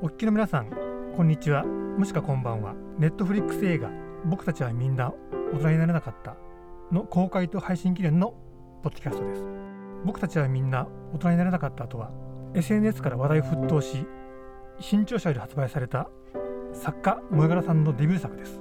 [0.00, 0.70] お聞きの皆さん
[1.16, 1.64] こんにちは。
[1.64, 2.72] もしくはこんばんは。
[3.00, 3.90] ネットフリックス映画
[4.26, 5.12] 僕たちはみんな
[5.52, 6.36] 大人になれなかった
[6.92, 8.32] の公開と配信記念の
[8.84, 9.44] ポッドキャストです。
[10.04, 12.12] 僕たちはみんな大人になれなかったとは
[12.54, 14.06] SNS から話題沸騰し
[14.78, 16.08] 新潮社より発売された
[16.72, 18.60] 作家萌柄さんのデビュー作です。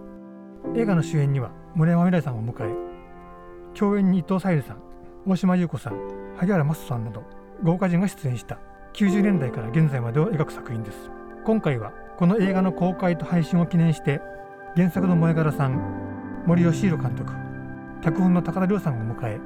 [0.75, 4.81] 映画の主演には森山未來さんを迎え共演に伊藤沙莉さん
[5.27, 7.21] 大島優子さん萩原益さんなど
[7.61, 8.57] 豪華人が出演した。
[8.93, 11.11] 90年代から現在までを描く作品です。
[11.47, 14.19] 今回はこの映画の公開と配信を記念して
[14.75, 17.31] 原作の萌柄さん森喜弘監督
[18.03, 19.39] 脚本の高田亮さんを迎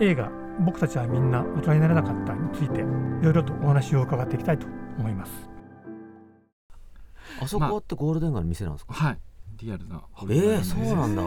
[0.00, 2.82] え映画「僕たちはみんな大人になれなかった」についてい
[3.22, 4.66] ろいろとお話を伺っていきたいと
[4.98, 5.48] 思います。
[7.40, 9.18] あそこってゴールデン街の店なんですか、はい。
[9.58, 11.22] リアルなえーそうなんだ。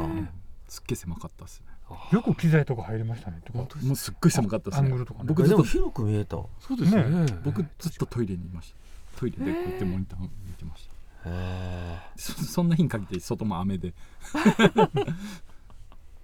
[0.67, 1.67] すっげえ狭かったですね。
[2.11, 3.59] よく機材とか入りましたねとか。
[3.59, 4.89] もうすっごい狭かったですね。
[4.89, 5.29] アングルとかね。
[5.31, 6.35] えでも僕ずっと広く見えた。
[6.59, 7.25] そうですねね。
[7.45, 8.90] 僕ずっとトイレにいました
[9.21, 10.89] トイレでこうやってモニター見てまし
[11.23, 11.29] た。
[11.29, 13.93] へえそそんな日に限って外も雨で。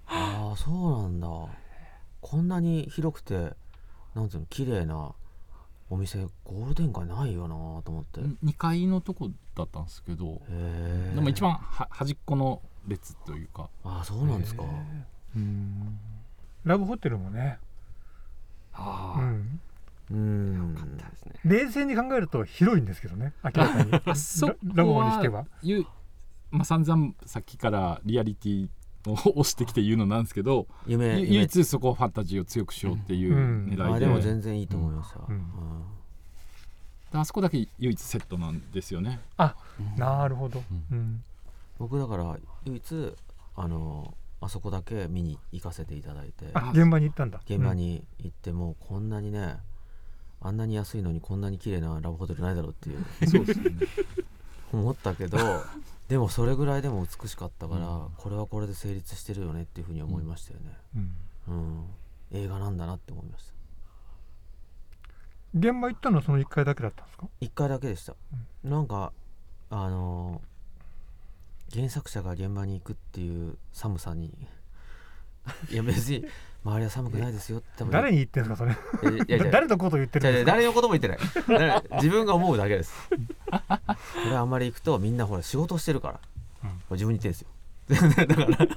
[0.08, 1.28] ああそうなんだ。
[2.20, 3.52] こんなに広くて
[4.16, 5.12] なんていうの綺麗な
[5.90, 8.18] お店ゴールデン街ないよなと思って。
[8.20, 13.70] へ2階のとこだったんですけどえでも一番は端っこの列というか。
[13.84, 14.64] ああそうなんですか。
[15.36, 16.00] うん。
[16.64, 17.60] ラブホテルもね、
[18.72, 19.07] ああ、
[20.10, 21.32] うん、かったですね。
[21.44, 23.92] 冷静に考えると広いんですけどね明らかに。
[24.06, 25.46] あそこララブホにしては。
[26.50, 28.68] まあ散々さっきからリアリティ
[29.06, 31.20] を押してきて言うのなんですけど、夢夢。
[31.20, 33.66] ゆ唯一そこファンタジーを強くしようっていううん。
[33.66, 35.34] 狙いで,、あでも全然いいと思いますよ、うん。
[35.34, 37.20] うん。
[37.20, 39.20] あそこだけ唯一セットなんですよね。
[39.96, 40.62] なるほど、う
[40.94, 41.22] うん。
[41.78, 43.14] 僕だから唯一
[43.56, 46.46] あのあそこだけ見に行かせていただいて。
[46.54, 47.40] あ現場に行ったんだ。
[47.44, 49.56] 現場に行ってもうこんなにね
[50.40, 53.04] あんなに安いのにこんなに綺麗なラブホテルないだろうっていう。
[53.28, 53.70] そうですね。
[54.72, 55.38] 思ったけど
[56.08, 60.98] でもそれぐらいでも美しかったから、うんこれはこれで成立してるよねっていうふうに思いましたよね、う
[61.50, 61.54] ん。
[61.54, 61.84] うん。
[62.32, 63.52] 映画なんだなって思いました。
[65.54, 68.14] 現場行ったのはその1回だけだったんですか？1回だけでした、
[68.62, 69.12] なんか
[69.70, 70.48] あのー
[71.70, 74.32] 原作者が現場に行くっていう寒さに
[75.70, 76.24] いや別に
[76.64, 78.64] 周りは寒くないですよ誰に言ってんですかそ
[79.06, 79.16] れ。
[79.16, 81.18] いや 誰のことを言ってる誰のことも言ってない。
[81.48, 82.92] 誰自分が思うだけです。
[83.08, 83.16] こ
[84.28, 86.20] れあんまり行くとみんなほら仕事してるから、
[86.64, 86.70] うん。
[86.90, 87.48] 自分に言ってんですよ。
[87.88, 88.68] だから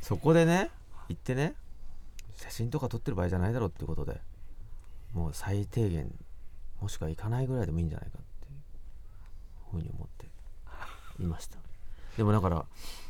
[0.00, 0.70] そこでね
[1.08, 1.54] 行ってね
[2.36, 4.20] 写真とか撮ってる場合じゃないだろうっていうことで
[5.12, 6.12] もう最低限
[6.80, 10.26] もしくは行かないぐらいでもいいんじゃないかっていうふうに思って
[11.22, 11.58] いました。
[12.16, 12.64] でもだから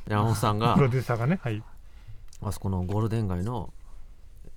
[0.06, 1.62] 山本さんがプロデューサーがねはい。
[2.42, 3.72] あそこのゴールデン街の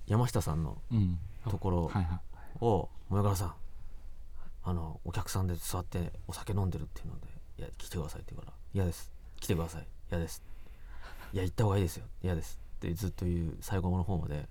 [0.10, 1.18] 山下さんのうん。
[1.50, 1.92] ところ
[2.60, 3.54] を萌柄さん
[4.66, 7.28] あのお客さんで座ってお酒飲んでるっていうので
[7.58, 9.10] 「いや来てください」って言うから「嫌です。
[9.40, 9.88] 来てください。
[10.12, 10.44] 嫌です」
[11.34, 12.06] 「いや行った方がいいですよ。
[12.22, 14.48] 嫌です」ってずっと言う最後の方まで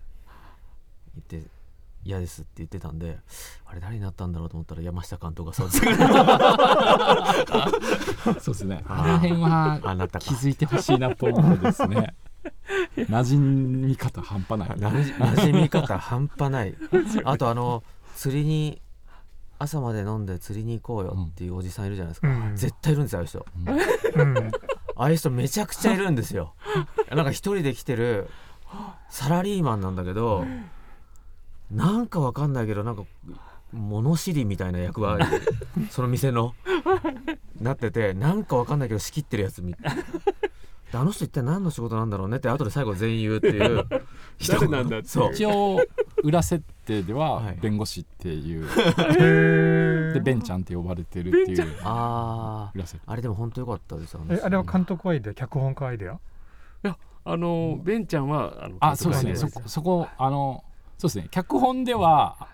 [1.15, 1.51] 言って
[2.05, 3.19] 「嫌です」って言ってたんで
[3.67, 5.81] あれ誰になったんだろうと思ったら山下監督が座って
[7.45, 7.69] た
[8.41, 8.83] そうですね。
[8.89, 9.79] あの辺は
[10.19, 12.15] 気づいてほしいなポイントですね
[12.97, 14.69] 馴染み方半端ない。
[14.79, 16.75] 馴染み方半端ない。
[17.25, 17.83] あとあの
[18.15, 18.81] 釣りに
[19.59, 22.57] 朝まで飲んで釣りに行こうよっていうおじさんいるじゃないですか、うん。
[22.57, 24.23] 絶対いるんですよああいう人。
[24.23, 24.37] うん。
[24.97, 26.55] ああいう人めちゃくちゃいるんですよ。
[27.11, 28.29] なんか一人で来てる
[29.09, 30.45] サラリーマンなんだけど
[31.71, 33.05] なんかわかんないけどなんか
[33.73, 35.25] 物知りみたいな役割
[35.91, 36.55] その店の
[37.61, 39.79] なっててなんかわかんないけど仕切ってるやつみで
[40.93, 43.87] あの人一体何の仕事なんだろうねって後で最後全員言うっていう
[44.39, 45.81] 人誰なんだって一応
[46.23, 48.67] 裏設定でははい弁護士っていう、
[49.21, 56.19] へでベンちゃんって呼ばれてるっていうあああれでも本当良かったですよえあれは監督アイデア脚本家アイデア？
[57.31, 59.37] あのベンちゃんはあのあそうですね。
[59.37, 60.65] そこそこあの
[60.97, 61.29] そうですね。
[61.31, 62.49] 脚本では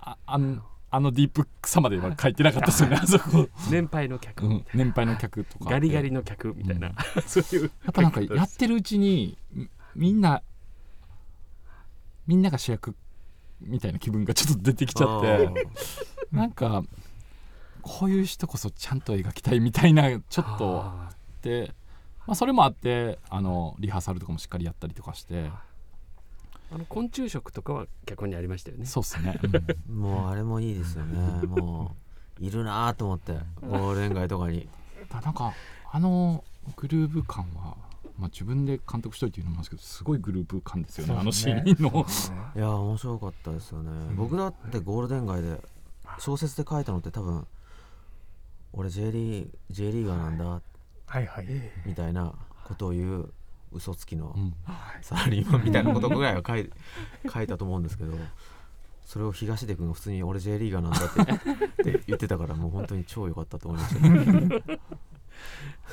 [0.00, 5.70] ああのあのディープさまでは書いてなかったですよね あそこ、年配の客、うん、年配の客とか。
[5.70, 6.94] ガリガやリの客みたいな、うん。
[7.26, 10.42] そういうっぱなんかやってるうちにみみんな
[12.26, 12.94] みんなが主役
[13.60, 15.68] みたいな気分がちょっと出てきちゃって。
[16.30, 16.82] なんか
[17.82, 21.72] こういう人こそちゃんと描きたいみたいなちょっとああって、
[22.26, 25.34] まあ、それもあってあのリハーサルとかもしっかりやったりとかして。
[25.34, 25.52] ー
[26.72, 28.86] あの昆虫食とかは脚本にありましたよね。
[28.86, 29.38] そうっすね、
[29.88, 29.96] うん。
[30.00, 31.46] もうあれもいいですよね。
[31.46, 31.96] も
[32.40, 33.38] ういるなと思って。
[33.60, 34.68] ゴールデン街とかに。
[35.08, 35.52] だなんか
[35.92, 36.42] あの
[36.74, 37.76] グルーヴ感は、
[38.18, 41.14] まあ、自分で監督しといて言うのもなんですけどすごいグルーヴ感ですよね。
[41.16, 42.06] あのシーンの。
[42.56, 45.60] いや面白かったですよね、僕だってゴールデン街で
[46.18, 47.46] 小説で書いたのって多分
[48.72, 50.44] 俺 J リー J リーガーなんだ。
[50.44, 51.26] はい。
[51.26, 51.46] はい。
[51.86, 52.34] みたいな
[52.64, 53.32] ことを言う
[53.72, 54.54] 嘘つきのうん。
[55.02, 56.70] サラリーマンみたいなことぐらいは書い
[57.32, 58.12] 書いたと思うんですけど
[59.04, 64.08] それを東出君が普通に俺 J リーガーなんだって って言ってたからもう本当に超良かったと思いました。
[64.08, 64.80] ね。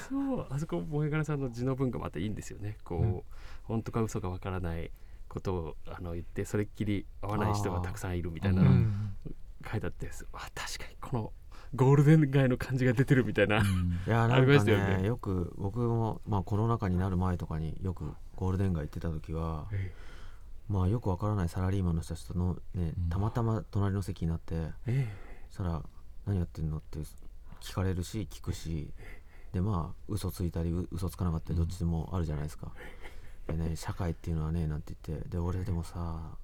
[0.10, 2.78] そうあそこ萌え柄さんの字の文がまたいいんですよね。
[2.84, 3.22] こう、うん。
[3.64, 4.92] 本当か嘘かわからない
[5.30, 8.64] ことをあの言ってそれっきり合わない人がたくさんいるみたいな
[9.70, 11.34] 書いてあって、あ確かにこの
[11.76, 13.62] ゴールデン街の感じが出てるみたいな、い
[14.08, 15.08] やなありんかねね。
[15.08, 19.92] よく僕も、まあ、コロナ禍になる前とかによくゴールデン街行ってた時は、え
[20.70, 24.56] まあ、よくわからないサラリーマンの人たちとの、ねうん、たまたま隣の席になって
[24.88, 25.08] え
[25.50, 25.84] そしたら
[26.26, 27.00] 「何やってんの?」って
[27.60, 28.92] 聞かれるし聞くし
[29.52, 32.72] でまあ嘘ついたりう嘘つかなかったりどっちでもあるじゃないですか。
[33.48, 36.38] でね社会っていうのはねなんて言ってで俺でもさ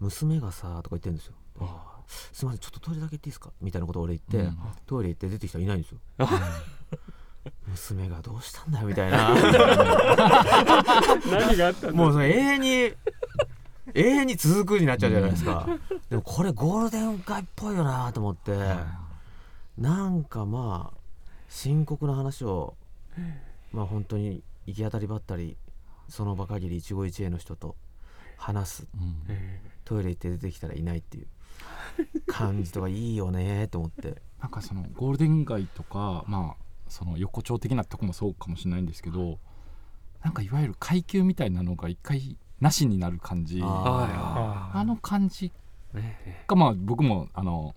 [0.00, 1.34] 娘がさとか言ってるんですよ。
[1.60, 3.50] あすいませんちょっとトイレだけ行っていいですか？
[3.60, 4.58] みたいなことを俺言って、うん。
[4.86, 5.98] トイレ行って出てきたらいないんですよ。
[7.68, 9.34] 娘がどうしたんだよみたいな。
[11.30, 12.68] 何があったもうそれ永遠に
[13.94, 15.66] 永遠に続くになっちゃうじゃないですか、
[16.10, 18.52] でもこれゴールデン街っぽいよなと思って、
[19.78, 20.98] なんかまあ
[21.48, 22.76] 深刻な話を
[23.72, 25.56] まあ本当に行き当たりばったり
[26.08, 27.76] その場限り一期一会の人と
[28.36, 28.86] 話す。
[28.94, 29.22] うん。
[29.28, 31.26] えトイレ行って出てきたらいないっていう
[32.26, 34.22] 感じとかいいよねと思って。
[34.40, 39.38] なんかそのゴールデン街とかまあその横丁的なとこもそうかもしれないんですけど
[40.22, 43.60] なんかいわゆる階級みたいなのが一回なしになる感じ。
[43.62, 45.52] あの感じ
[45.94, 46.18] えね。
[46.24, 47.74] えがまあ僕もあの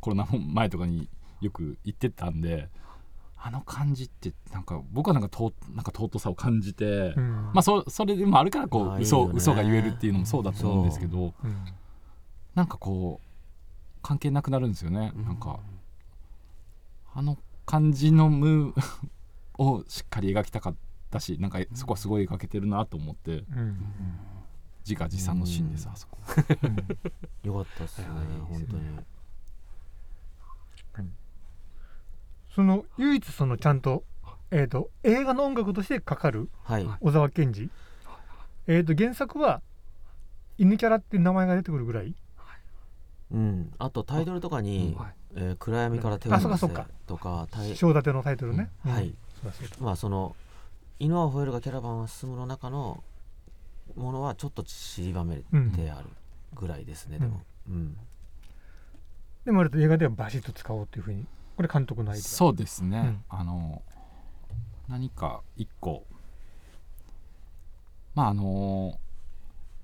[0.00, 1.08] コロナ前とかに
[1.40, 2.68] よく行ってたんで
[3.36, 7.50] あの感じってなんか僕はなんかとなんか尊さを感じて、うん。
[7.54, 9.34] まあそそれでもあるからこう嘘いいよね。
[9.36, 11.56] 嘘が言えるっていうのもそうだと思うんですけどうん。
[12.54, 13.27] なんかこう
[14.08, 15.24] 関係なくなるんですよね、うん。
[15.26, 15.60] なんか
[17.12, 18.72] あの感じの無
[19.58, 20.76] をしっかり描きたかっ
[21.10, 23.76] たしなんかそこはすごい描けてるなと思ってうん。
[24.80, 26.16] 自画自賛のシーンですあそこ。
[26.62, 27.48] うん。
[27.50, 28.06] よかったっすね
[28.48, 28.98] 本当に。
[32.54, 34.04] その唯一そのちゃんと,、
[34.50, 36.88] えー、と映画の音楽としてかかるはい。
[37.00, 37.68] 小沢健二、
[38.68, 39.60] えー、と原作は
[40.56, 42.14] 犬キャラっていう名前が出てくるぐらい
[43.30, 48.92] うん、あとタイトルとかにはい「えー暗闇から手を出せあそうかそうか」とかタイ章立てのタイトルね、うん。
[48.92, 49.14] はい。
[49.80, 50.34] まあその
[50.98, 53.02] 「犬は吠えるがキャラバンは進む」の中の
[53.96, 56.08] ものはちょっと散りばめてある
[56.54, 57.96] ぐらいですね、でも、うん。
[59.44, 61.26] でもあれと映画ではバシッと使おうっていうふうに
[61.56, 62.22] これ監督のアイデア。
[62.22, 63.24] そうですね、うん。
[63.28, 63.82] あの
[64.88, 66.04] 何か一個。
[68.14, 68.98] まああの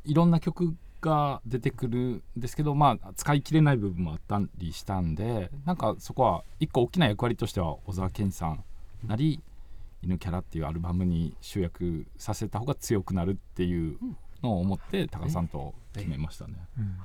[0.04, 8.64] いろんな曲が出てくるんですけどまあ使い切れない部分もあったりしたんでなんかそこは一個大きな役割としては小沢健二さん
[9.06, 9.42] なり
[10.02, 13.98] 「犬キャラ」っていうアルバムに集約させた方が強くなるっていう
[14.42, 16.54] のを思って高田さんと決めましたね。
[16.78, 16.96] うん。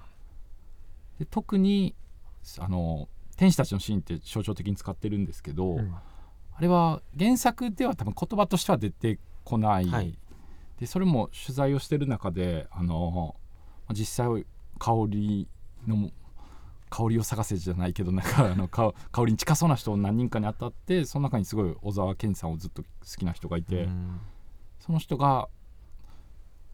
[1.20, 1.94] で特に
[2.58, 5.94] あの天使たちのシーンって象徴的に使ってるんですけど、うん。
[6.56, 10.18] あれは原作では多分言葉としては出てこない、はい。
[10.80, 13.36] でそれも取材をしてる中であの
[13.92, 14.46] 実際
[14.80, 15.48] 香り
[15.88, 16.12] の
[16.90, 24.20] 香りを探せじゃないけどなんかあの香 香りに近そうな人を何人かに当たってその中にすごい小沢健二さんをずっと好きな人がいて、うん。
[24.80, 25.50] その人が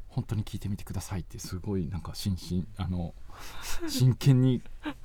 [0.07, 3.13] 本当に聞いてみてくださいってすごいなんか真摯あの
[3.87, 4.61] 真剣に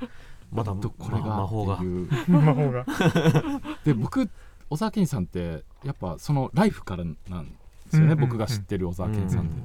[0.52, 2.08] まだどこれがま魔法がっていう。
[2.28, 2.86] 魔法が。
[3.84, 4.30] で僕
[4.68, 7.52] 小沢健二さんってやっぱそのライフからなんで
[7.90, 9.64] すよね、うんうんうん僕が知ってる小沢健二さんって、うん。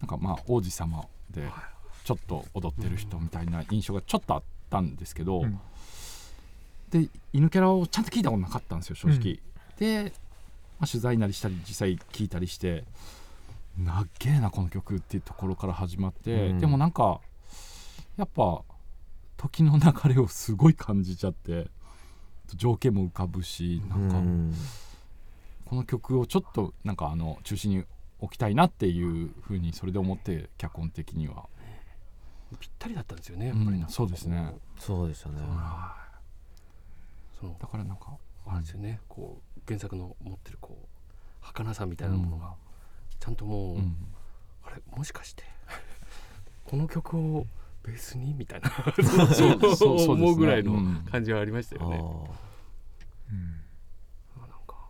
[0.00, 1.50] なんかまあ王子様で
[2.04, 5.60] ちょっと踊ってる人みたいな印象がちょっとあったんですけど、うん。
[6.90, 9.40] で犬キャラをちゃんと聞いたことなかったんですよ正直、
[9.78, 10.12] で、
[10.78, 12.84] まあ、取材なりしたり実際聞いたりして
[13.78, 16.60] なっげえなこの曲っていうところから始まって、うん。
[16.60, 17.20] でもなんか
[18.16, 18.62] やっぱ
[19.36, 21.68] 時の流れをすごい感じちゃって
[22.54, 24.54] 情景も浮かぶしなんか、うん。
[25.64, 27.84] この曲をちょっとなんかあの中心に
[28.22, 31.46] 置きたいなっていうふうにそれで思って脚本的には、
[32.60, 34.54] ぴったりだったんですよねやっぱりうんそうですね。
[34.78, 35.38] そうでしたね。
[37.38, 39.00] そのだからなんかあれですよね。
[39.08, 40.86] こう原作の持ってるこう
[41.44, 42.54] 儚さみたいなものが
[43.18, 43.96] ちゃんともう、うん。
[44.64, 45.42] あれもしかして
[46.64, 47.46] この曲を
[47.82, 50.14] ベースにみたいなそうそうそうですね。
[50.14, 51.04] 思うぐらいのうん。
[51.10, 51.96] 感じはありましたよね。
[51.96, 51.98] あ
[53.32, 53.50] うん。
[54.40, 54.88] なんか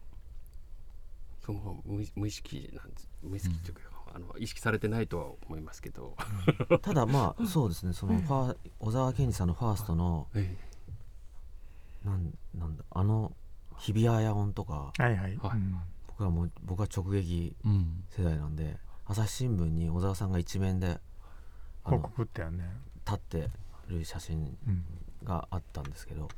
[1.41, 3.81] その無無意識なんです無意識というか、
[4.15, 7.93] あの意識されてないとは思いますけど、ーただまあそうですね。
[7.93, 10.55] そのファー小沢健二さんのファーストのえ
[12.05, 13.33] なんなんだあの
[13.79, 15.39] 日比谷野音とかはいはい、
[16.07, 18.05] 僕はもう僕は直撃うん。
[18.11, 18.77] 世代なんで
[19.07, 20.99] 朝日新聞に小沢さんが一面で
[21.85, 22.65] あ広の告ってやね、
[23.07, 23.49] 立って
[23.89, 24.85] る写真うん。
[25.25, 26.29] があったんですけど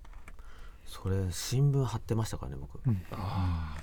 [0.85, 2.79] それ新聞貼ってましたからね僕。
[2.87, 3.75] うん、あ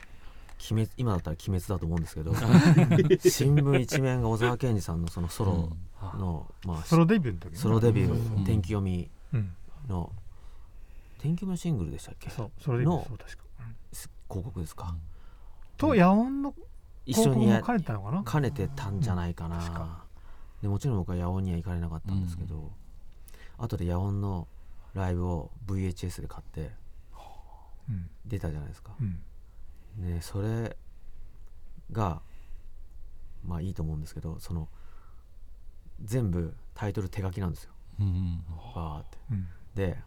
[0.70, 2.34] 鬼滅今だったら鬼滅だと思うんですけど
[3.30, 7.58] 新聞一面が小沢健二さんのそのソロあの、まあ、ソロデビューの時ね。
[7.58, 8.44] ソロデビューうん。
[8.44, 9.52] 天気読みうん。
[9.88, 10.12] の
[11.20, 12.30] 天気読みのシングルでしたっけ？
[12.30, 13.76] そうソロデビューのそう確か、うん
[14.32, 14.96] 広告ですか、
[15.78, 16.56] と野音の
[17.06, 18.24] 一広告も緒にや兼ねてたのかな？
[18.24, 20.04] 兼ねてたんじゃないかな、
[20.62, 22.72] でもちろん僕は野音には行かれなかったんですけど、
[23.58, 24.48] 後で野音の
[24.94, 26.72] ライブを VHS で買って
[27.90, 28.10] うん。
[28.26, 29.20] 出たじゃないですか、うん
[29.98, 30.76] ねそれ
[31.92, 32.22] が
[33.46, 34.68] まあいいと思うんですけどその
[36.04, 37.72] 全部タイトル手書きなんですよ。
[38.00, 38.44] うん
[38.76, 39.18] バーって。
[39.32, 39.48] うん。
[39.76, 39.98] で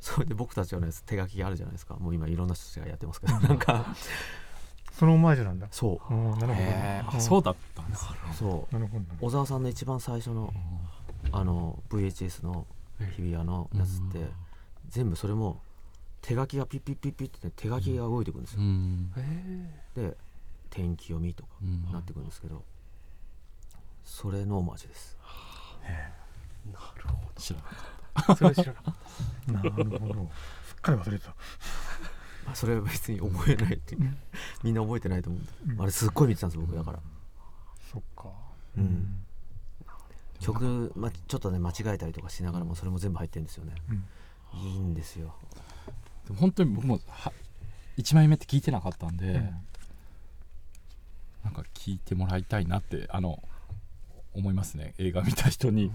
[0.00, 1.94] それで僕たちのやつ手書きがあるじゃないですか。
[1.96, 3.94] もう今いろんな人たちがやってますけどなんか。
[4.92, 5.68] そのオマージュなんだ。
[5.70, 6.14] そう。
[6.14, 6.54] んなる
[7.04, 7.20] ほど。
[7.20, 8.06] そうだったんです
[8.38, 8.74] そう。
[8.74, 10.52] なるほど小沢さんの一番最初の
[11.32, 12.66] あの VHS の
[13.14, 14.26] 日比谷のやつって
[14.88, 15.60] 全部それも
[16.26, 19.12] 手書きがピッピッピッピッってね手書きが動いてくるんですよ、うん。
[19.94, 20.16] で
[20.70, 22.64] 天気読みとかうんなってくるんですけど
[24.02, 25.16] それのオマージュです
[26.72, 28.94] なるほ知らなかっどそれ知らなかっ
[29.52, 30.30] なるほど。
[30.66, 31.30] すっかり忘れてた。
[32.44, 34.02] まあそれは別に覚えないっていう。
[34.02, 34.16] うん。
[34.62, 35.82] みんな覚えてないと思うんで、うん。
[35.82, 36.98] あれすっごい見てたんです僕だから、
[37.92, 38.28] そっか。
[38.76, 39.24] うん。
[40.40, 43.74] 曲、ま、ちょっとね間違えたりとかしながらもそれも全部入ってるんですよね。
[43.90, 44.58] うん。
[44.58, 45.34] いいんですよ。
[45.54, 45.60] た
[46.26, 47.32] でも本当に僕もは
[47.98, 49.50] 1枚目って聞いてなかったんで、うん。
[51.44, 53.42] なんか聞いてもらいたいなってあの
[54.34, 54.94] 思いますね。
[54.98, 55.92] 映画見た人に、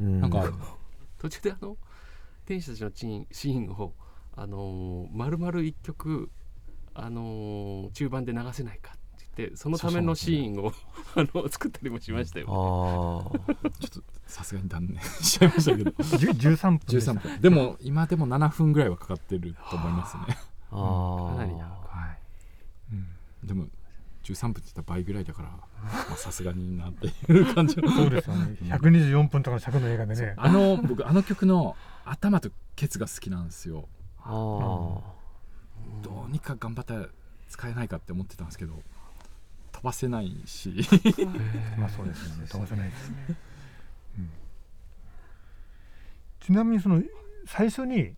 [0.00, 0.20] うん。
[0.20, 0.52] なんかた
[1.18, 1.76] 途中であの
[2.46, 3.92] 天使たちのシーンシーンを
[4.36, 6.30] あのー丸々一曲
[6.94, 8.98] あのー中盤で流せないかっ
[9.34, 10.72] ってそのためのシーンを
[11.16, 15.90] あの作ったりもしましたよ、ああちょっとさすがに断念しちゃいましたけど。
[16.18, 17.12] じゅ13分でした。
[17.12, 20.22] 13分でも今でも7分ぐらいはかかってると思いますね。
[20.70, 21.26] あ。
[21.30, 22.18] あかなり長い。
[22.92, 23.46] うん。
[23.46, 23.66] でも
[24.22, 27.76] 13分って言ったら倍ぐらいだからまあさすがになっていう感じ。
[27.76, 28.56] のそうですよね。
[28.62, 30.34] 124分とかの尺の映画でね。
[30.36, 33.88] あの僕あの曲の頭とケツが好きなんですよ。
[34.20, 34.32] ああ
[36.02, 37.08] どうにか頑張って
[37.48, 38.74] 使えないかって思ってたんですけど
[39.74, 40.72] 飛ばせないし。
[41.76, 42.46] まあそうですよね。
[42.48, 43.16] 飛ばせないですね、
[44.18, 44.30] うん。
[46.40, 47.02] ちなみにその
[47.46, 48.14] 最初に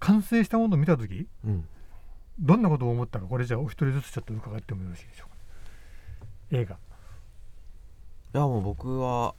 [0.00, 1.68] 完成したものを見た時うん。
[2.40, 5.36] どんなことを思ったかこれじゃあお一人ずつちょっと伺ってもよろしいでしょうか。
[6.52, 6.74] 映画。
[6.74, 6.78] い
[8.32, 9.34] やもう僕は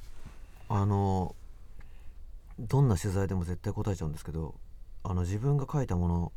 [0.70, 1.36] あの
[2.60, 4.54] どんな取材でも絶対答えちゃうんですけど
[5.04, 6.32] あの自分が書いたもの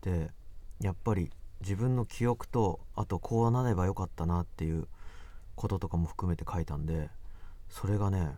[0.00, 0.32] で
[0.80, 1.30] やっぱり
[1.62, 4.86] 自分の記憶とあとこうなればよかったなっていう
[5.54, 7.08] こととかも含めて書いたんで
[7.68, 8.32] それがね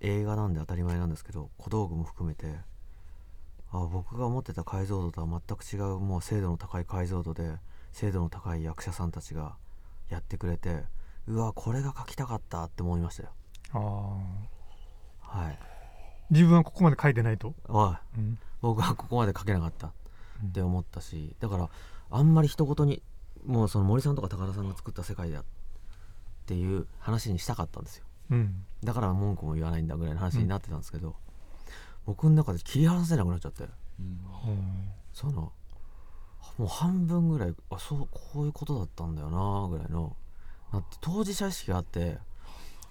[0.00, 2.46] 映画なんで当たり前なんですけど小道具も含めて
[3.72, 7.54] あ僕が思ってた解像度とは全く違うもう精度の高い解像度で
[7.92, 9.56] 精度の高い役者さんたちが
[10.10, 10.84] やってくれて
[11.26, 13.30] うわこれが書きたかったって思いましたよ。
[13.72, 13.78] あ
[15.32, 15.58] あはい。
[16.30, 17.96] 自分はここまで書いてないと、おい。
[18.18, 18.38] うん。
[18.60, 19.92] 僕はここまで書けなかった
[20.44, 21.68] って思ったしだから
[22.10, 23.02] あんまり人事に
[23.46, 25.44] もうその森さんとか高田さんが作った世界だっ
[26.46, 28.04] ていう話にしたかったんですよ。
[28.30, 28.64] うん。
[28.82, 31.14] だから文句も言わないんだぐらいの話になってたんですけど、
[32.06, 33.64] 僕の中で切り離せなくなっちゃって。
[33.64, 34.06] うん。
[34.06, 35.52] うんその
[36.56, 40.16] もう半分ぐらいあそうこういうことだったんだよなぐらいの
[40.72, 42.18] なって当事者意識があって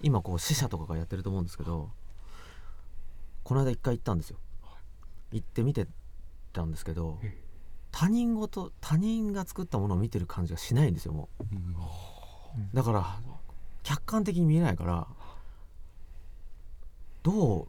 [0.00, 1.90] 今こう死者とかがやってると思うんですけど
[3.42, 4.38] この間一回行ったんですよ。
[5.32, 5.86] 行って見て
[6.52, 7.36] たんですけどえ
[7.92, 11.44] 他人事他人が作ったものを見てる感じがしないんですよもう。
[11.54, 11.58] ん。
[11.58, 13.20] うだから
[13.82, 15.06] 客観的に見えないから
[17.22, 17.68] どう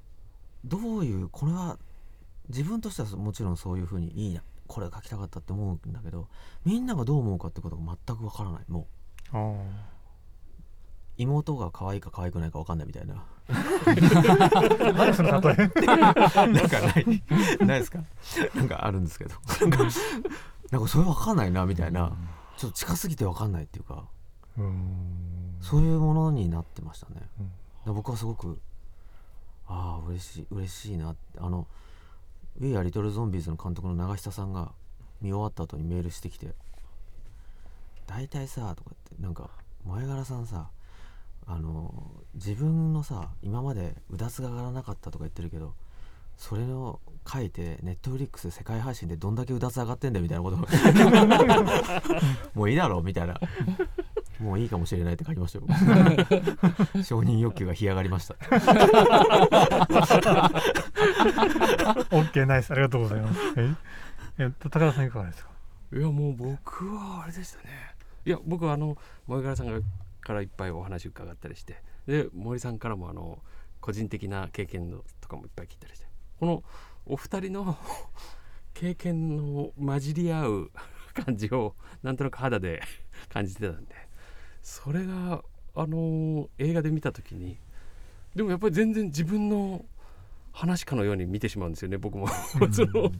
[0.63, 1.77] どういうこれは
[2.49, 6.27] 自分としてはもちろんそういうふうにいいなこれ書きたかったって思うんだけど
[6.65, 8.87] みんながどう思うかってことが全くわからないも
[9.33, 9.37] う。
[9.37, 9.90] あ
[11.21, 13.15] 妹が可愛いか可愛くないか分かんないみたいな。
[13.15, 13.23] あ
[14.93, 15.85] 何その例え？
[15.85, 16.15] なん
[16.69, 17.23] かない
[17.65, 17.99] ないですか？
[18.55, 19.35] なんかあるんですけど。
[20.71, 22.11] なんかそれ分かんないなみたいな。
[22.57, 24.05] ちょっと近すぎて分かんないっていうか。
[24.57, 25.57] うん。
[25.61, 27.21] そういうものになってましたね、
[27.85, 28.59] 僕はすごく
[29.67, 31.39] ああ嬉しい嬉しいなって。
[31.39, 31.67] あの
[32.59, 34.71] 「We Are Little Zombies」の監督の長久さんが
[35.21, 36.55] 見終わった後にメールしてきて
[38.07, 39.49] 「大体さ」とかってなんか
[39.85, 40.69] 前柄さんさ
[41.53, 41.93] あの
[42.35, 45.73] 自分のさ今までうだつが上がらなかったとか言ってるけど
[46.37, 50.57] それを書いてネットフリックス世界配信でどんだけうだつ上がってんだよみたいなこと。
[52.57, 53.39] もういいだろうみたいな。
[54.39, 55.65] もういいかもしれないって書きましたよ。
[57.03, 58.33] 承認欲求が干上がりました。
[62.09, 62.71] OK ナイス。
[62.71, 63.39] ありがとうございます。
[63.57, 63.75] え？
[64.39, 65.49] えっと高田さんいかがですか？
[65.93, 67.65] いやもう僕はあれでしたね。
[68.25, 69.79] いや僕はあの萌柄さんが
[70.21, 73.39] からいっぱいお話伺ったりしてで森さんからもあの
[73.79, 76.05] 個人的な経験のとかもいっぱい聞いたりして
[76.39, 76.63] この
[77.05, 77.77] お二人の
[78.73, 80.71] 経験の混じり合う
[81.13, 82.81] 感じをなんとなく肌で
[83.29, 83.95] 感じてたんで
[84.61, 85.43] それが
[85.75, 87.57] あの映画で見た時に
[88.35, 89.85] でもやっぱり全然自分の
[90.53, 92.27] 話かのように見てしまうんですよね僕も。
[92.27, 93.11] その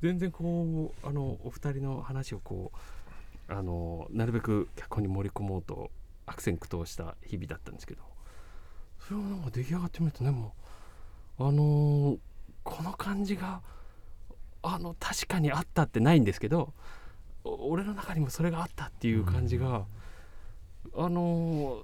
[0.00, 5.90] 全然こうあのお二人の話をこうあのなるべく脚本に盛り込もうと
[6.26, 8.14] 悪戦苦闘した日々だったんですけど。
[9.06, 10.54] それをなんか出来上がってみるとねも
[11.38, 12.16] うあの
[12.62, 13.60] この感じが
[14.62, 16.72] あの確かにあったってないんですけど
[17.44, 19.84] お俺の中にもそれがあったっていう感じが、
[20.96, 21.82] あの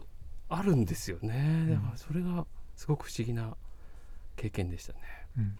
[0.48, 1.66] あるんですよね。
[1.68, 3.54] だからそれがすごく不思議な
[4.36, 5.00] 経験でしたね。
[5.36, 5.58] うん。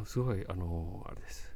[0.00, 1.54] あすごいあのあれです。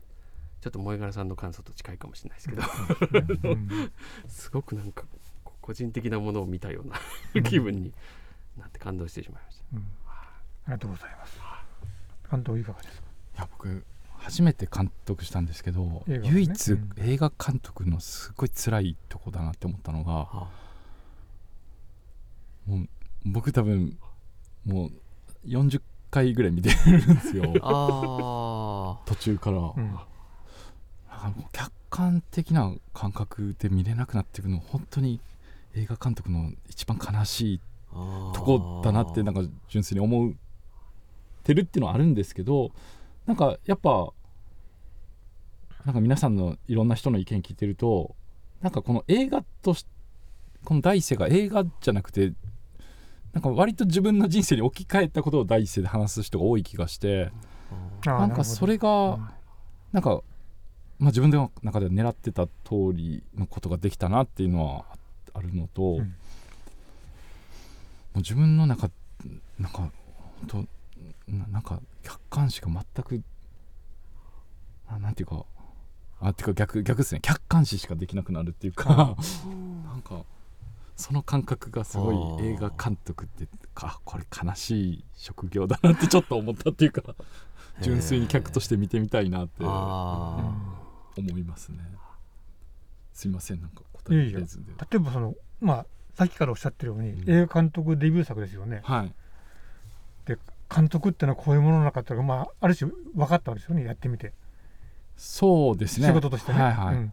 [0.61, 3.49] ちょっと萌柄さんの感想と近いかもしれないですけど。
[3.49, 3.93] うん。
[4.29, 5.19] すごくなんかこ
[5.69, 6.89] 個人的なものを見たよう
[7.39, 7.93] な気分に
[8.59, 9.65] なって感動してしまいました。
[9.75, 9.81] うん。
[9.81, 10.31] あ
[10.69, 11.39] りがとうございます。
[12.31, 13.03] 監督いかがですか？
[13.37, 13.85] いや僕
[14.17, 16.21] 初めて監督したんですけど、ね。
[16.25, 16.91] 唯一うん。
[16.97, 20.49] 映画監督のすごい辛いとこだなって思ったのが、あ。
[22.67, 22.89] もう
[23.27, 23.99] 僕多分
[24.65, 24.93] もう
[25.47, 27.53] 40回ぐらい見てるんですよ。
[27.63, 29.77] あ途中から、うん。
[29.77, 30.05] なんか
[31.37, 35.21] もう客観的な感覚で見れなくなっていくの本当に
[35.75, 38.33] 映画監督の一番悲しいー。
[38.33, 40.33] とこだなってなんか純粋に思っ
[41.43, 42.73] てるっていうのはあるんですけど
[43.27, 44.13] なんかやっぱ
[45.85, 48.15] なんか皆さんのいろんな人の意見聞いてると
[48.61, 49.87] なんかこの映画とし
[50.65, 52.33] この第一声が映画じゃなくて
[53.33, 57.31] なんか割と自分の人生に置き換えたことを第一声で話す人が多い気がして
[58.05, 59.19] なんかそれが
[59.93, 60.23] なんか、
[60.99, 64.85] まあ、自分の中では狙ってた通りのことができたなっていうのは
[65.39, 65.99] あるのと、うん。
[65.99, 66.05] も
[68.17, 68.91] う自分の中
[69.59, 69.91] なんか本
[70.47, 73.23] 当ななんか客観視が全く
[74.91, 75.45] ななんていうか
[76.21, 77.21] あっていうか逆逆ですね。
[77.23, 79.17] 客観視しかできなくなるっていうか
[79.85, 80.25] なんか
[80.97, 83.47] その感覚がすごい映画監督って
[83.77, 87.03] あこれ悲しい職業だなってちょっと思ったっていうか
[87.81, 90.55] 純粋に客として見てみたいなって思あ
[91.17, 91.79] いますね。
[93.13, 94.73] すいませんなんか答えれずで。
[94.73, 97.31] 例えばそのまあさっきからおっしゃってるように、うん。
[97.31, 98.81] 映画監督デビュー作ですよね。
[98.85, 99.13] はい。
[100.75, 104.35] 監督ってのはこういうものなのかっていうのが、まあ、ある種分かったんですよねやってみて、
[105.17, 106.09] そうですね。
[106.09, 107.13] 仕事としてね、はいはい、うん。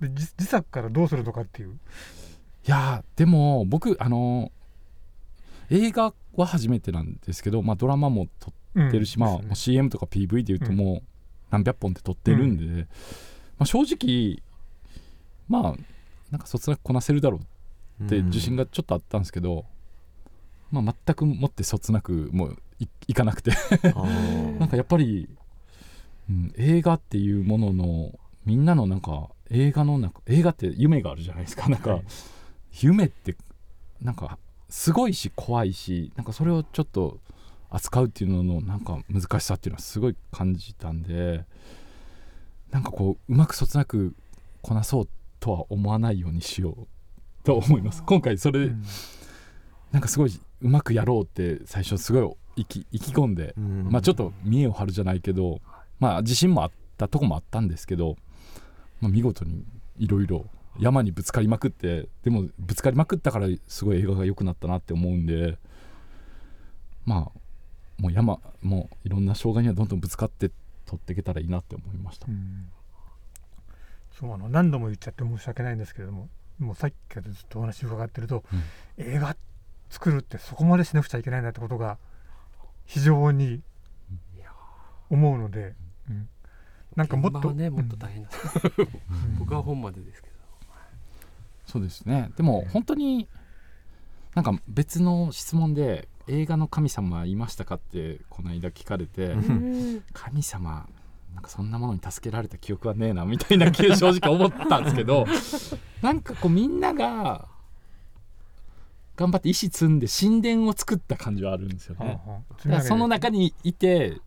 [0.00, 4.56] で自自作からどうするのかっていう、いやーでも僕あのー
[5.68, 11.02] 映画は初めてなんですけど、まあ、ドラマも撮うんってるし、まあですね CM とか PV でいうともう
[11.50, 12.86] 何百本って撮ってるんで、
[13.58, 14.40] まあ、正直
[15.48, 15.76] まあ
[16.30, 17.40] なんかそつなくこなせるだろ
[18.00, 19.64] うって自信がちょっとあったんですけど、
[20.70, 23.52] まあ、全くもってそつなくもういいかなくて。
[24.58, 25.28] なんかやっぱり、
[26.28, 31.68] うん、映画っていうもののみんなのなんか映画のなんか映画って夢があるじゃないですか。
[31.68, 32.04] なんか、はい
[32.82, 33.36] 夢って
[34.02, 37.18] なんかすごいし怖いしなんかそれをちょっと
[37.70, 41.44] 扱うっていうののなんか難しさっていうのはすごい感じたんで
[42.70, 44.14] なんかこううまくそつなく
[44.62, 45.08] こなそう
[45.46, 46.86] とは思わないようにしよう
[47.44, 48.02] と思います。
[48.02, 48.82] 今回それ、うん。
[49.92, 55.60] なんかすごいうまくやろうって最初すごい意気意気込んでまあちょっと見栄を張るじゃないけど、
[56.00, 58.16] まあ自信もあったとこもあったんですけど、
[59.00, 59.62] まあ、見事に
[59.98, 60.46] いろいろ
[60.80, 65.58] 山にぶつかりまくってでもぶつかりまくったからすごい映画が良くなったなって思うんで
[67.04, 70.50] まあもう山もういろんな障害にはどんどんぶつかって
[70.86, 72.26] 取っていけたらいいなって思いました。
[72.28, 72.32] う。
[72.32, 72.66] ん
[74.18, 78.42] そうあの何度も言っちゃって申し訳ないんですけれどももうさっきからずっとお話伺ってると、
[78.96, 79.36] 映画
[79.90, 81.98] 作るってそこまでしなくちゃいけないんだってことが
[82.86, 83.60] 非常に
[85.10, 85.74] 思うので、
[86.08, 86.28] うん。
[86.96, 88.30] なんかもっとねもっと大変だ、
[88.78, 89.38] うん。
[89.38, 90.34] 僕は本までですけど。
[91.66, 92.30] そうですね。
[92.36, 93.28] でも本当に
[94.34, 99.36] なんか別の質問で映画の神様はいましたかってこの間聞かれて、
[100.14, 100.88] 神様
[101.36, 105.26] なんかそんなものに助けられた記憶はねえなみたいな気正直思ったんですけど
[106.00, 107.46] なんかこうみんなが
[109.16, 112.20] 頑張って石積んで神殿を作った感じはあるんですよね。
[112.26, 114.18] はあはその中にいて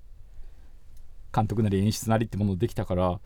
[1.34, 3.20] 監督なり演出なりってものできたから、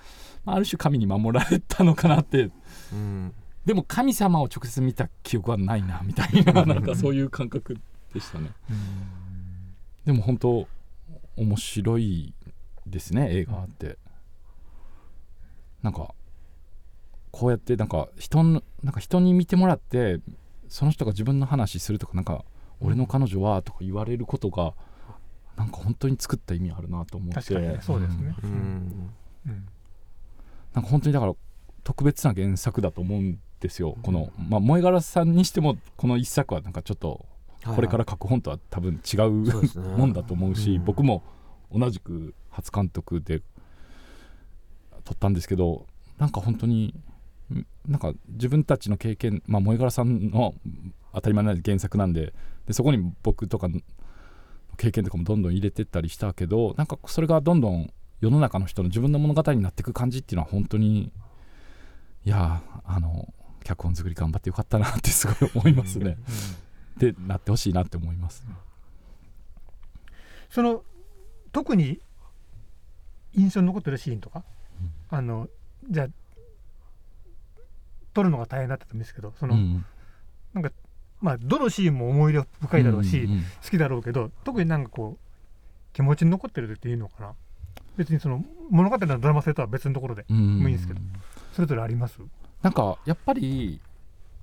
[0.45, 2.51] まあ、ある種神に守られたのかなって。
[2.91, 3.33] うん。
[3.65, 7.77] でも神様を直接見た記憶はないなみたいななんかそういう感覚
[8.13, 8.51] でしたね。
[10.05, 10.67] でも本当
[11.37, 12.33] 面白い
[12.87, 13.97] ですね映画って、
[15.81, 16.13] なんか
[17.31, 20.19] こうやってなんか人のなんか人に見てもらって
[20.67, 22.45] その人が自分の話するとかなんか
[22.79, 24.73] 俺の彼女はとか言われることが
[25.55, 27.35] なんか本当に作った意味あるなと思って。
[27.35, 28.35] 確かにねそうですね。
[28.43, 28.49] うん。
[29.47, 29.67] うん。
[30.73, 31.33] なんか本当にだから
[31.83, 37.25] 特別な原作だと思うんですよ、この、まあ、萌柄さんにしてもこの一作はなんかちょっと
[37.65, 38.99] これから書く本とは多分違う、
[39.49, 39.87] そうですね。
[39.95, 40.85] もんだと思うし、うん。
[40.85, 41.23] 僕も
[41.73, 43.41] 同じく初監督で
[45.03, 45.85] 撮ったんですけど
[46.17, 46.93] なんか本当に
[47.53, 50.53] んなんか自分たちの経験、まあ、萌柄さんの
[51.13, 52.33] 当たり前な原作なんで
[52.67, 53.81] でそこに僕とかの
[54.77, 61.11] 経験とかもどんどん入れてったりしたけどなんかそれがどんどん世の中の人の自分の物語になっていく感じっていうのは本当に
[62.25, 63.33] いやあの
[63.63, 66.17] 脚本作り頑張ってよかったなって すごい思いますね。
[66.97, 68.45] でなってほしいなって思います。
[70.49, 70.83] その
[71.53, 72.01] 特に
[73.33, 74.43] 印象に残ってるシーンとか、
[75.09, 75.47] あの
[75.89, 76.07] じゃあ
[78.13, 79.85] 撮るのが大変だったと思うんですけどその、うん
[81.21, 83.43] まあどのシーンも思い出深いだろうし、んん。
[83.63, 87.33] 好きだろうけど特になんかこう気持ちに残ってるっていうのかな。
[87.95, 90.99] 別にその物語のドラマ性とは別のところでうんもういいんですけど
[91.53, 92.19] それぞれあります？
[92.61, 93.79] なんかやっぱり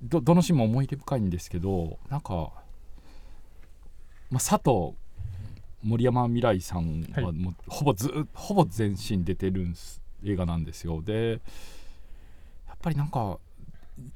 [0.01, 2.33] どどのシーンも思い出深いんですけどなんか、
[4.31, 4.95] まあ、佐藤
[5.83, 7.33] 森山未来さんははい。
[7.33, 11.01] もうほぼずっほぼ全身出てるんす映画なんですよ。
[11.01, 11.41] で
[12.67, 13.39] やっぱりなんか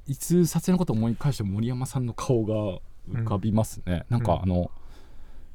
[0.08, 4.41] いいつ撮影のことを思い返しても森山さんの顔が浮かびますね、なんかうん。
[4.43, 4.71] あの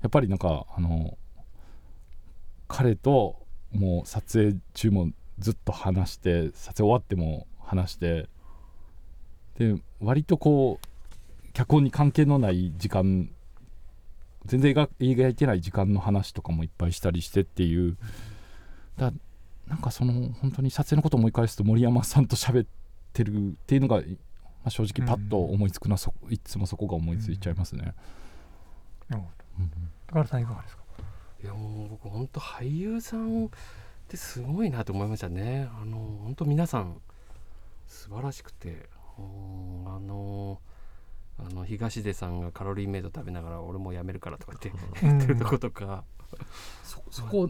[0.03, 1.16] やっぱりなんかあの
[2.68, 3.37] 彼と
[3.73, 8.29] もう撮影中もずっと話して撮影終わっても話して
[9.59, 13.31] で割とこう脚本に関係のない時間
[14.46, 17.96] 全然描描いてない時間の話とかもいっぱいしたりしてっていう。
[18.96, 19.12] だ
[19.68, 22.66] なんかその本当に撮影のことを思い返すと森山さんと喋っ
[23.12, 24.03] てるっていうのが、ま
[24.64, 27.94] あ、正直パッと思いつくのはそいつもそこが思いついちゃいますね。
[29.09, 29.44] なるほど。
[29.61, 29.70] うん
[30.09, 30.83] 高原さんいかがですか？
[31.42, 33.48] いやもう僕本当俳優さんっ
[34.09, 35.68] てすごいなと思いましたね。
[35.81, 37.00] あの本当皆さん
[37.87, 38.88] 素晴らしくて。
[39.18, 40.59] うんあの
[41.46, 46.05] あの東出さんがカロリーメイト食べながら俺もうやめるからとか言って 言ってるとことか。
[46.85, 47.48] そそこ を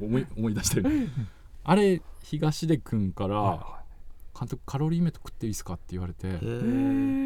[0.00, 1.08] 思い思い出してる。
[1.64, 3.82] あれ東出君から
[4.38, 6.28] 監督カロリーメイト食っていいですかって言われて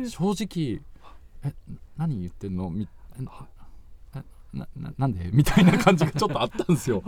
[0.09, 0.81] 正直
[1.45, 1.55] 「え
[1.97, 2.69] 何言ってんの?
[2.71, 2.89] み」
[3.19, 3.23] え
[4.15, 5.31] えなななんで？
[5.33, 7.03] みたいな感じがちょっとあったんですよ。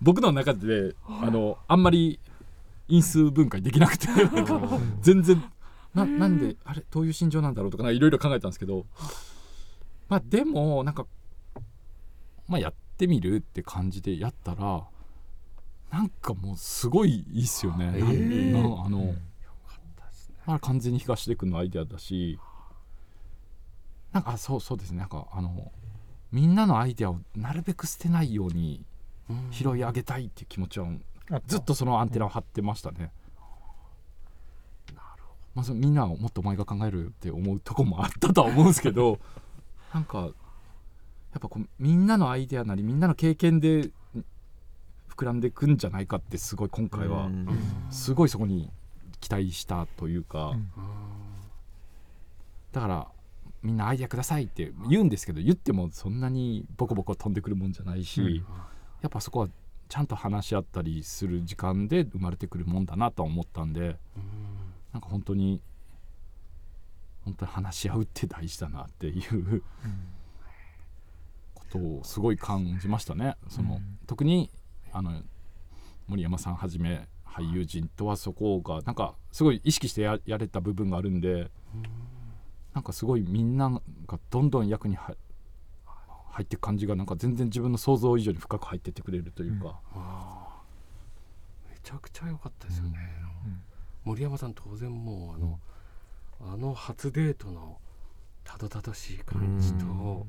[0.00, 2.20] 僕の中であのあんまり
[2.88, 4.06] 因数分解できなくて
[5.00, 5.42] 全然
[5.96, 8.84] ななんであれどういう心情なんだろうとかいろいろ考えたんですけど
[10.08, 11.06] まあでもなんか
[12.46, 14.84] まあやってみるって感じでやったら
[15.90, 18.52] なんかもうすごいいいっすよね、へなー。
[18.52, 19.14] なあの、
[20.44, 22.38] あれ完全に東出君のアイデアだし
[24.12, 24.98] なんかあそうそうですね。
[24.98, 25.72] なんかあの
[26.32, 28.84] みんなのアイデアをなるべく捨てないように
[29.30, 29.48] うん。
[29.50, 30.88] 拾い上げたいっていう気持ちは
[31.30, 33.12] あずっとそのアンテナを張ってましたね。
[35.56, 39.18] まあ、みんなはもっとお前が考えるって思うとこもあったとは思うんですけど
[39.94, 40.32] なんかやっ
[41.40, 43.92] ぱこうみんなのアイデアなりみんなの経験でん
[45.08, 47.48] 膨らんでいくんじゃないかってすごい今回はうん。
[47.90, 48.70] すごいそこに
[49.20, 50.70] 期待したというか、うん
[52.72, 53.08] だから
[53.62, 58.34] みんなアイデアくださいって言うんですけど言ってもそんなにボコボコ飛んでくるもんじゃないし、うん。
[58.34, 58.42] や
[59.06, 59.48] っぱそこは
[59.88, 65.60] ちゃんと話し合ったりする時間で生まれてくるもんだなとは思ったんでうんなんか本当に
[67.24, 69.62] 本当に話し合うって大事だなっていう
[71.54, 73.36] ことをすごい感じましたね。
[73.48, 73.98] そのうん。
[74.06, 74.50] 特に
[74.92, 75.22] あの
[76.06, 81.50] 森山さんはじめ俳優陣とはそこがなんかすごい意識してややれた部分があるんで
[82.72, 83.70] なんかすごいみんな
[84.06, 85.14] がどんどん役には
[86.30, 90.62] 入っていく感じがなんか全然自分の想像以上に深く入ってってくれるというか、あ。
[91.68, 92.98] ーめちゃくちゃ良かったですよね、
[94.06, 95.60] 森山さん当然もうあの、
[96.54, 97.78] あの初デートの
[98.44, 100.24] たどたどしい感じと、うん。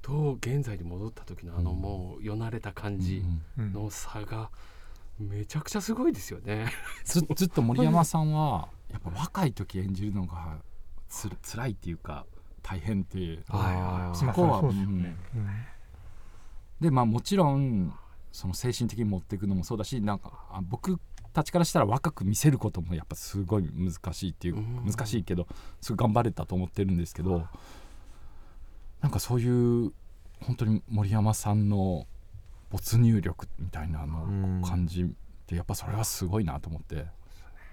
[0.00, 3.24] と現在に戻った時のあのもうよなれた感じ
[3.58, 4.48] うんの差が
[5.18, 6.72] めちゃくちゃすごいですよね。
[7.04, 10.58] ずずっと森山さんはやっぱ若い時演じるのが
[11.08, 12.26] つ辛いっていうか
[12.62, 15.16] 大変ってはいはいまあそこはですよね。
[15.34, 15.48] うん。
[16.80, 17.92] でまあもちろん
[18.30, 21.00] その精神的に持っていくのもそうだしなんかあ僕
[21.32, 25.46] たちからしたら若く見せることもやっぱすごい難しいっていううん難しいけど
[25.80, 27.46] すごい頑張れたと思ってるんですけど
[29.00, 29.92] なんかそういう
[30.40, 32.06] 本当に森山さんの
[32.70, 35.06] 没入力みたいなの感じ
[35.46, 37.06] てやっぱそれはすごいなと思って、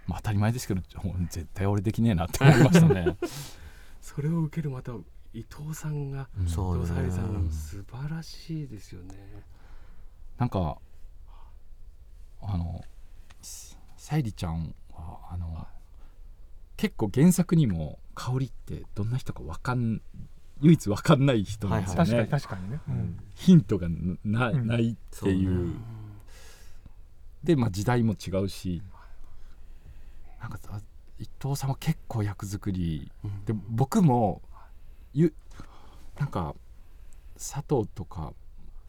[0.07, 0.81] まあ、当たり前ですけど
[1.29, 3.17] 絶対俺できねえなって思いましたね。
[4.01, 4.93] それを受けるまた
[5.33, 6.53] 伊藤さんがう伊藤
[6.87, 9.43] 沙莉さうんん素晴らしいですよね。
[10.37, 10.77] なんか
[12.41, 12.83] あの
[14.05, 15.65] ささゆりちゃんはあの
[16.77, 19.99] 結構原作にも香りってどんな人かわかん
[20.61, 23.19] 唯一わかんない人なんですよね、確かに確かにね、うん。
[23.33, 23.87] ヒントが
[24.23, 24.67] なうん。
[24.67, 25.73] ないっていう、そうね。
[27.43, 28.83] で、まあ、時代も違うし
[30.39, 30.79] なんかあ
[31.17, 33.11] 伊藤さんは結構役作り。
[33.47, 34.43] で僕も
[35.15, 35.33] ゆ
[36.19, 36.53] なんか
[37.33, 38.33] 佐藤とか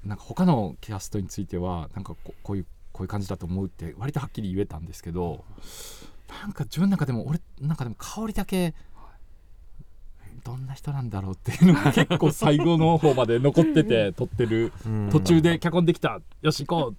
[0.04, 5.44] なんか他のキャストについてはなんかここういうこういう感じだと思うって割とはっきり言えたんですけど
[6.42, 8.74] なんか自分の中でも俺なんかでも香りだけ
[10.42, 15.10] どんな人なんだろうっていうのが結構最後の方まで残ってて撮ってるうん。
[15.10, 16.20] 途中で脚本できた。
[16.40, 16.96] よし行こう。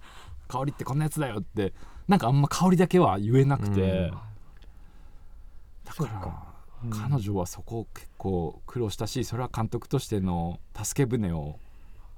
[0.48, 1.72] 香りってこんなやつだよって。
[2.08, 4.10] なんかあんま香りだけは言えなくて、うん。
[4.10, 6.44] だから
[6.84, 6.90] うん。
[6.90, 11.58] 彼女はそこを結構苦労したしそれは監督としての助け舟を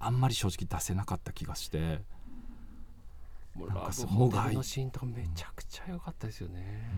[0.00, 2.02] あんまり正直出せなかった気がして、
[3.54, 6.90] もうなんかラブホそのがテルのシーンとかめちゃくちゃ良かったですよね。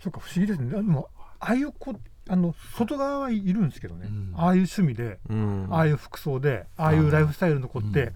[0.00, 0.70] そうか不思議ですね。
[0.72, 1.94] あでもああいう子
[2.28, 4.32] あの外側はいるんですけどね、うん。
[4.36, 5.68] ああいう趣味でうん。
[5.70, 8.14] ああいう服装でああいうライフスタイルの子って、うん。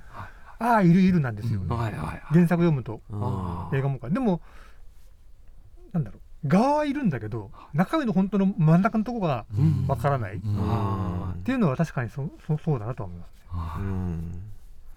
[0.59, 1.77] ああいるいるなんですよね、うん。
[1.77, 2.21] はいはいはい。
[2.29, 3.21] 原作読むとうん。
[3.23, 4.09] あ映画もか。
[4.11, 4.41] でも
[5.93, 6.21] なんだろう。
[6.47, 9.87] 側はいるんだけど中身の本当の真ん中のとこがうん。
[9.89, 10.57] わからない、っうん。
[10.61, 14.43] あていうのは確かにそそそうだなとは思いますね、ーうん。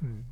[0.03, 0.25] うん、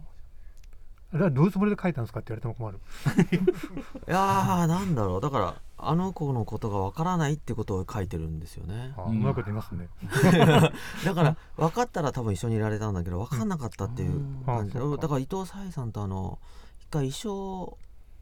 [1.14, 2.80] あれはどういうつもりで書いたんですかって言われても困る。
[4.08, 5.22] いやーなんだろう。
[5.22, 8.94] だからあの子のことがわからないってことを書いてるんですよね。
[8.98, 9.88] あううんまいこと言いますね、
[11.06, 14.74] だから分かったら多分一緒にいられたんだけど分かんなかったっていう感じ。
[14.74, 16.40] でだから伊藤沙莉さんとあの
[16.80, 17.78] 一回衣装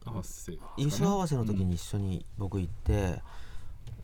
[0.06, 3.22] 合わせ衣装合わせの時に一緒に僕行って、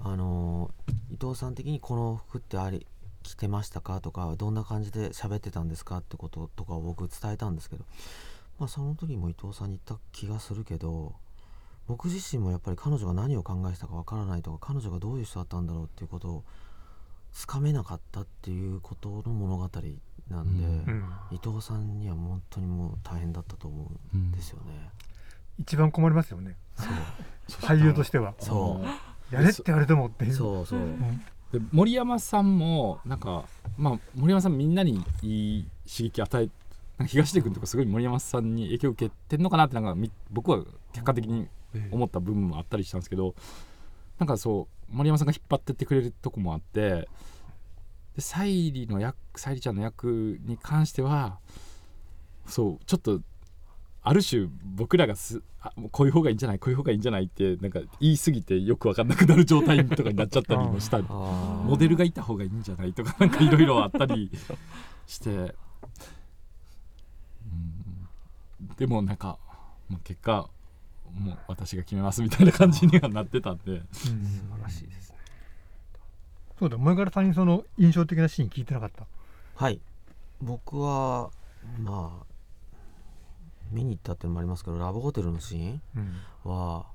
[0.02, 0.72] あの
[1.12, 2.88] 伊藤さん的にこの服ってあり
[3.24, 7.84] 着てましたかとかどんな感じで喋ってたんですかってこととかを僕伝えたんですけど
[8.60, 11.16] まあその時も伊藤さんに言った気がするけど
[11.88, 16.44] 僕自身もやっぱり彼女が何を考えてたかわからないとか彼女がどういう人だったんだろうっていうことを
[17.32, 19.70] つかめなかったっていうことの物語
[20.30, 21.06] なんで、うん。
[21.32, 24.90] うん、伊藤さんには本当にもう大変だったと思ううんんですよね。
[25.60, 26.56] 一番困りますよね。
[26.76, 26.90] そう。
[27.66, 28.34] 俳優としては。
[28.40, 28.82] そ
[29.32, 29.34] う。
[29.34, 30.34] やれって言われてもっていう。
[30.34, 30.80] そうそう。
[30.80, 31.22] うん。
[31.52, 33.46] で森山さんもなんか
[33.78, 36.50] まあ森山さんみんなにいい刺激与え
[37.06, 41.48] 東出君とかすごい森山さんに影響を受けてんのかなってなんかみ僕は客観的に
[41.92, 43.36] 思った部分もあったりしたんですけど
[44.18, 47.08] なんかそう森山さんが引っ張ってってくれるとこもあって
[48.16, 51.40] で沙莉の役沙莉ちゃんの役に関しては
[52.48, 53.22] そうちょっと
[54.02, 61.00] ある種僕らがすあこういう方がいいんじゃないこういう方がいいんじゃないってなんか言い過ぎてよく分かんなくなる状態とかになっちゃったりもした。
[61.00, 64.32] りモデルがいた方がいいんじゃないとかなんかいろいろあったり
[65.06, 65.52] して、うん、
[68.78, 69.38] でもなんか
[69.88, 70.50] もう結果
[71.14, 73.72] もう私が決めますみたいな感じにはなってたんで。
[73.72, 73.86] うん。
[73.88, 75.18] 素晴らしいですね。
[76.60, 79.06] そうだ前からさんにその印象的なシーン聞いてなかった？
[79.56, 79.80] はい。
[80.42, 81.32] 僕は
[81.82, 82.26] まあ
[83.72, 86.52] 見に行ったっていうのもありますけどラブホテルのシーンうん。
[86.52, 86.86] は、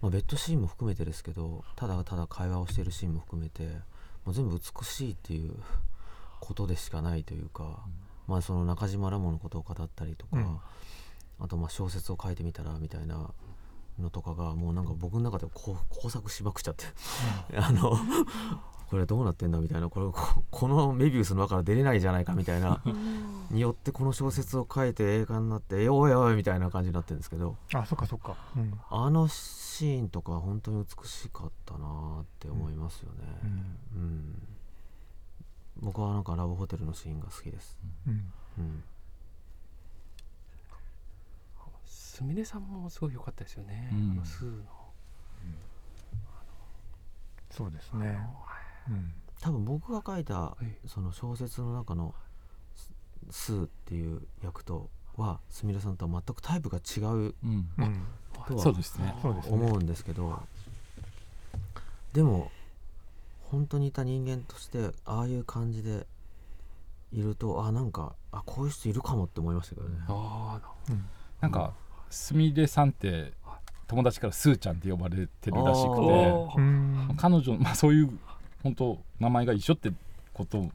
[0.00, 3.64] まあ、ベッドシーンも含めてですけどただただ会話をしているシーンも含めて
[4.24, 5.54] もう全部美しいっていう
[6.40, 7.78] ことでしかないというか、
[8.26, 10.58] まあその中島ラモのことを語ったりとか、うん。
[11.40, 13.30] あとまあ小説を書いてみたらみたいな
[13.98, 16.84] のとかがもうなんか僕の中でこう工作しまくっちゃって。
[17.56, 17.96] あの
[18.90, 19.88] これどうなってんだみたいな。
[19.88, 22.80] これここのメビウスの輪から出れないじゃないかみたいな
[23.50, 28.78] によってこの小説を書いて映画になってえおいおいみたいな感じになってるんですけどあそっかそっか、うん。
[28.90, 34.00] あのシーンとか本当に美しかったなーって思いますよね、うん。
[34.00, 34.48] うん
[35.84, 38.32] 僕はなんかラブホテルのシーンが好きです、うん。
[38.58, 38.82] うん、
[41.86, 43.90] すみれさんもすごい良かったですよね。
[43.92, 44.12] うん。
[44.12, 44.64] あのスーの。
[47.50, 48.18] そうですね、
[48.88, 49.12] うん。
[49.40, 50.88] 多分僕が書いたはい。
[50.88, 52.14] その小説の中の
[53.30, 57.34] ススーっていう役とはすみれさんとは全くタイプが違ううん。
[57.78, 58.06] うん。
[58.46, 59.14] とはそうですね。
[59.20, 59.54] そうですね。
[59.54, 60.42] 思うんですけど
[62.12, 62.50] でも
[63.50, 66.06] 本当にいた人間としてああいう感じで
[67.12, 69.96] いるとあなんかあこういう人いるかもって思いましたけどね。
[70.08, 70.60] あ
[71.40, 71.72] なんか
[72.10, 73.32] すみれさんって
[73.86, 78.18] 友達からスーちゃんって呼ばれてるらしくあて彼女、まあ、そういう
[78.62, 79.92] 本当名前が一緒って
[80.32, 80.70] こと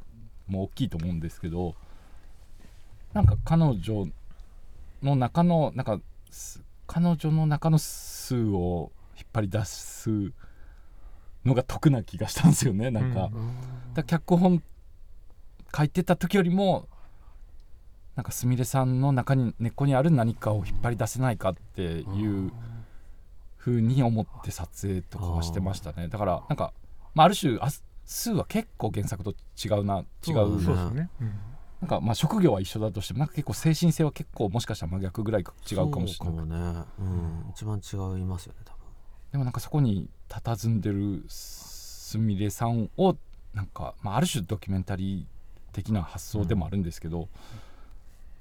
[0.47, 1.75] も大きいと思うんですけど
[3.13, 4.07] なんか彼女
[5.01, 10.31] の中のなんかす彼女の中の数を引っ張り出す
[11.45, 13.93] のが得な気がしたんですよねなんか,、うん。
[13.93, 14.61] だ脚本
[15.75, 16.87] 書いてた時よりも
[18.15, 22.51] なんかすみれさんの中に根っこにある何かを引っ張り出せないかっていう
[23.55, 26.09] ふうに思って撮影とかはしてましたね。
[26.09, 26.73] だからなんか、
[27.13, 27.69] まあ、ある種あ
[28.05, 31.27] 数は結構原作と違うな違そううそうですね、うん。
[31.81, 36.45] なんかまあ職業は一緒だとしてもなんか結構精神性は結構もしかしたら真逆ぐらい違うかもしれない。
[36.45, 38.79] ね、うん、一番違いますよね多分。
[39.31, 43.15] でもなんかそこに佇んでるすみれさんを
[43.53, 47.27] なんか、まあ、ある種ドキュメンタリー的な発想でもあるんですけど、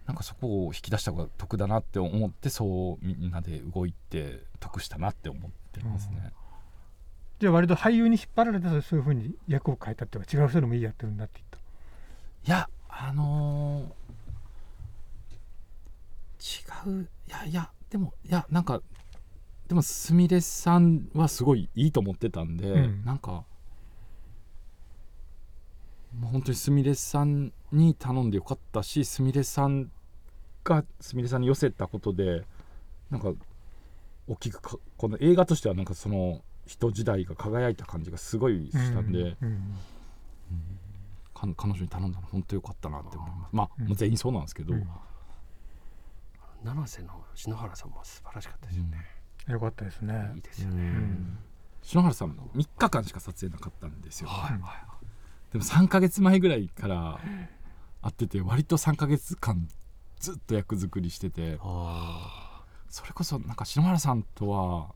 [0.06, 6.32] なんかそこを引き出した方が得だなって思ってそうみんなで動いて得したなって思ってますね。
[7.40, 11.46] じゃあ割と俳優に引っ張られてそういうふうに役を変えたっていうか違う人でもいいやってるんだって言っ
[12.44, 13.98] たいやあのー
[16.40, 18.80] 違ういやいやでもいやなんか
[19.68, 23.04] でもすみれさんはすごいいいと思ってたんで、うん。
[23.04, 23.44] なんか
[26.18, 29.90] もう本当にすみれさんに頼んでよかったしすみれさん
[30.64, 32.44] がすみれさんに寄せたことで
[33.10, 33.32] なんか
[34.26, 39.74] 大きくかこの映画としてはなんかその人時代が輝いた感じがすごいしたんで、うん
[41.34, 43.50] か彼女に頼んだの本当よかったなって思います。
[43.52, 44.88] まあ、うん全員そうなんですけど、うん。
[46.64, 48.98] 七瀬の篠原さんも素晴らしかったですよね、
[49.48, 50.32] よかったですね。
[50.34, 51.38] いいですよね、ん。
[51.82, 54.88] 篠原さん3日間しか撮影なかったんですよ、はいはい
[55.52, 57.18] でも3ヶ月前ぐらいから
[58.02, 59.66] 会ってて割と3ヶ月間
[60.20, 64.88] ずっと役作りしててあそれこそなんか篠原さんとは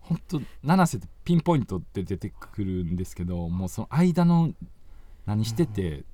[0.00, 4.52] 本当七瀬ってピンポイントで出てくるんですけどもうその間の
[5.24, 6.04] 何してて、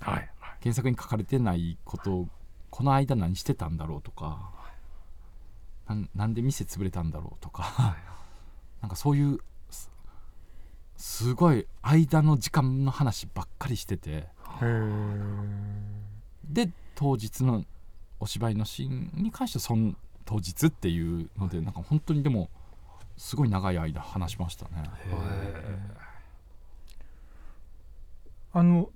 [0.00, 0.30] はい
[0.62, 2.28] 原作に書かれてないことを
[2.68, 4.50] この間何してたんだろうとか
[5.90, 7.96] なんなんで店潰れたんだろうとか。
[8.80, 9.90] なんかそういうす
[10.96, 14.28] すごい間の時間の話ばっかりしてて。
[16.44, 17.64] で当日の
[18.18, 22.50] お芝居のシーンに関してはその当日っていうのでなんか本当にでも
[23.16, 24.84] すごい長い間話しましたね。
[28.52, 28.90] あの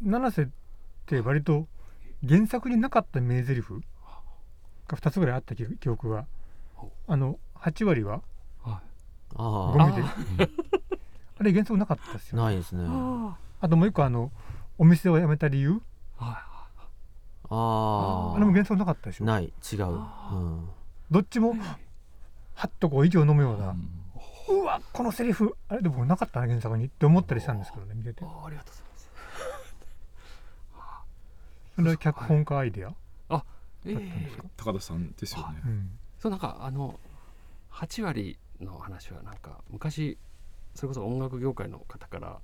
[0.00, 0.48] 七瀬っ
[1.06, 1.66] て割と
[2.26, 3.62] 原作になかった名台詞
[4.88, 6.26] が2つぐらいあった記記憶が。
[7.06, 8.20] あの8割は
[8.64, 8.80] あ
[9.34, 9.92] ゴあミ
[10.36, 10.48] で。
[11.38, 12.44] あれ原作なかったですよね。
[12.44, 12.84] ないですね。
[12.86, 14.30] ああともう一個あの
[14.78, 15.80] お店を辞めた理由。
[16.18, 16.68] あ
[17.50, 19.24] あれも原作なかったでしょ。
[19.24, 19.44] ない。
[19.72, 20.68] 違う、うん、
[21.10, 21.54] どっちも
[22.54, 23.70] はっとこう息を飲むような。
[23.70, 24.60] うん。
[24.60, 25.56] うわこのセリフ。
[25.68, 28.24] あれでもなかったな原作にって思ったりしたんですけどね見てて。
[28.24, 29.10] あありがとうございます。
[31.76, 33.03] それは脚本家アイデア、えだったんですえか
[34.56, 35.62] 高田さんですよね。
[35.64, 35.90] うん。
[36.18, 36.98] そうなんかあの
[37.70, 40.16] 8割の話はなんか昔
[40.74, 42.38] それこそ音楽業界の方から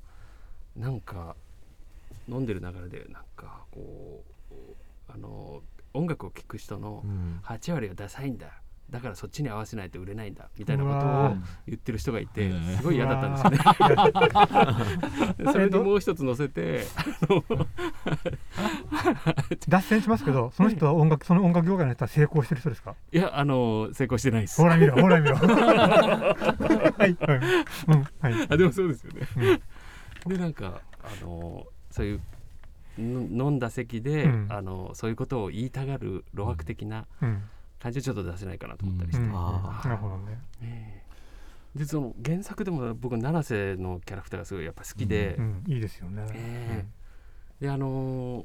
[0.77, 1.37] なんか
[2.29, 4.55] 飲んでる流れでなんかこう
[5.09, 5.63] あの
[5.95, 7.41] 音楽を聴く人のうん。
[7.45, 13.59] 8割はダサいんだだからそっちに合わせないと売れないんだみたいなことを言ってる人がいてうんすごい嫌だったんですよね。
[15.39, 16.85] で それでもう一つ載せて
[19.69, 22.95] 脱線しますけど その人は音楽その音楽業界の人は成功してる人ですか？
[23.13, 24.61] いやあの成功してないです。
[24.61, 24.67] ほ。
[24.69, 25.37] ら見ろほら見ろ。
[25.39, 26.37] は
[26.99, 27.17] いはい、
[27.89, 28.47] うん、はい。
[28.51, 29.61] あでもそうですよね。
[30.27, 32.21] でなんかあのそういう
[32.99, 34.47] の飲んだ席で、うん。
[34.51, 37.43] あのそういうことを言いたがる露白的なうん
[37.81, 40.39] 感じをちょっと出せないかなと思ったりして、うんなるほどね。
[40.63, 41.03] え
[41.75, 41.79] え。
[41.79, 46.85] でその原作でも僕七瀬のキャラクターがすごいやっぱ好きで、うんいいですよね、え。
[47.61, 48.45] であの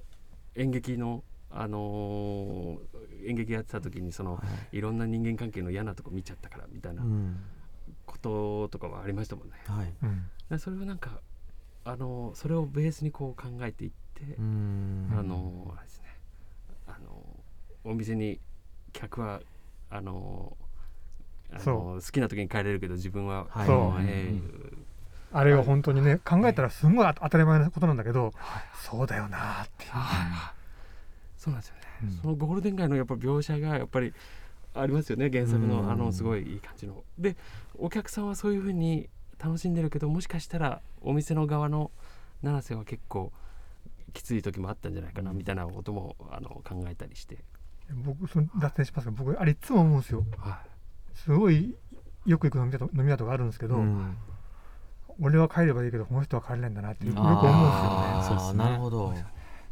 [0.55, 2.79] 演劇のあの
[3.25, 4.41] 演劇やってた時にその
[4.71, 4.79] い。
[4.79, 7.37] ろんな人間関係の嫌なとこ見ちゃったからみたいなうん。
[8.05, 9.53] こととかはありましたもんね。
[9.65, 9.93] はい。
[10.03, 10.29] うん。
[10.49, 11.19] でそれはなんか
[11.83, 15.09] あのそれをベースにこう考えていって、うん。
[15.11, 16.05] あのあれですね。
[16.87, 17.21] あの
[17.83, 18.39] お店に
[18.99, 19.41] 客は
[19.89, 20.55] あの
[21.53, 23.65] あその好きな時に帰れるけど自分は、は
[24.01, 24.05] い。
[24.07, 24.33] え
[25.31, 28.31] あれは本当にね考えたらすごい当たり前なことなんだけど
[28.81, 29.91] そうだよなっていう。
[29.91, 29.99] ー。
[29.99, 30.55] はい
[31.37, 32.11] そうなんですよね、うん。
[32.21, 34.13] そのゴールデン街のやっぱ描写がやっぱり
[34.73, 35.69] ありますよね原作うん。
[35.69, 37.03] のあのすごいいい感じの。
[37.19, 37.35] で
[37.77, 41.91] お客さんはそういうふうに楽しんでるけどもしかしたらお店の側の
[42.41, 43.31] 七瀬は結構
[44.13, 47.43] きつい時もあったんじゃないかなみたいなこともあの考えたりして、
[47.93, 50.23] 僕その脱線しますけど僕あれいつも思うんですよ。
[50.37, 50.59] は
[51.13, 51.75] すごい
[52.25, 54.17] よく行く飲み屋と飲み屋とかあるんですけど、うん。
[55.21, 57.57] 俺は帰ればいいけどこの人は帰れないんだなってよく思うんですよね。
[57.57, 58.63] あーそうですね。
[58.63, 59.13] なるほど。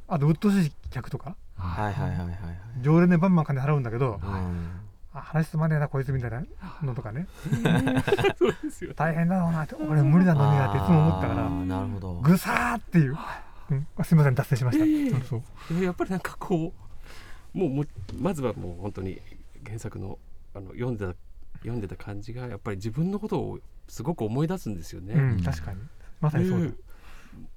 [0.07, 1.35] あと鬱陶しい客とか。
[1.57, 2.37] はいはいはいはいはい。
[2.81, 4.79] 常連でバンバン金払うんだけど、うん。
[5.13, 6.43] あ話つまんねえなこいつみたいな
[6.81, 7.27] のとかね。
[8.39, 12.13] そうですよ大変だろうなって俺無理な飲み屋っていつも思ったからなるほど。
[12.15, 13.17] ぐさーっていう、
[13.71, 15.37] うん、あすみません脱線しました、うんそ
[15.71, 16.82] うでやっぱりなんかこう
[17.53, 17.87] もうもう
[18.19, 19.21] まずはもう本当に
[19.65, 20.19] 原作の
[20.55, 21.13] あの読んでた
[21.59, 25.13] 読んでた感じがやっぱり自分のことをすごく思い出すんですよね。
[25.13, 25.79] うん、確かに。
[26.19, 26.73] まさにそうだ、で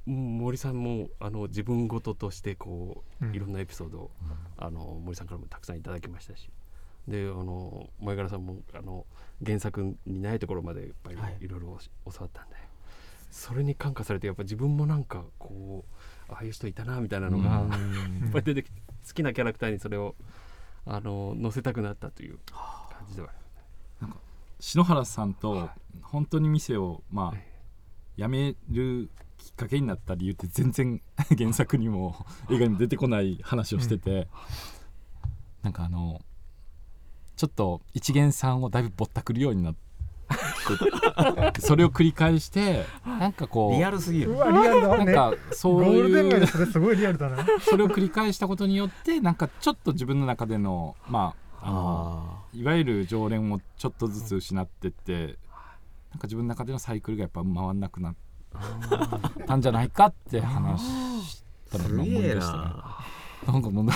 [0.07, 3.35] うん森さんもあの自分事としてこう、うん。
[3.35, 4.11] いろんなエピソードを、
[4.57, 6.49] あの森さんからもたくさんいただきましたし。
[7.09, 9.07] であの前柄さんもあの
[9.45, 11.37] 原作にないところまでやっぱりはい。
[11.41, 12.57] いろいろ教わったんで、
[13.31, 15.85] それに感化されてやっぱ自分もなんかこ
[16.29, 17.71] うああいう人いたなみたいなのが、うん。
[17.71, 17.77] や
[18.29, 20.15] っぱり出てきて好きなキャラクターにそれを
[20.85, 23.29] あの載せたくなったという感じでは
[24.03, 24.09] あ
[24.61, 25.69] 篠原さんとはい
[26.03, 27.41] 本当に店をまある
[28.17, 31.01] 辞めるきっかけになった理由って全然
[31.37, 34.29] 原作にも映画にも出てこない話をしてて、
[35.63, 36.23] なんかあの
[37.37, 39.86] ちょっと一元さんをだいぶぼったくるようになって
[41.61, 44.33] それを繰り返してなんかこうリアルすぎる。
[44.33, 45.05] うわリアルだね。
[45.05, 55.39] なんかゴそうールデン街いうでそれすごいリアルだなそれを繰り返したことによってなんかちょっと自分の中でのまああのあいわゆる常連をちょっとずつ失ってって
[56.11, 58.15] なんか自分の中でのサイクルがやっぱ回んなくなっ
[59.47, 62.63] たんじゃないかって話したのを思い出したね。
[63.47, 63.95] ななんかもうな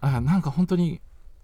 [0.00, 1.00] あなんか本当に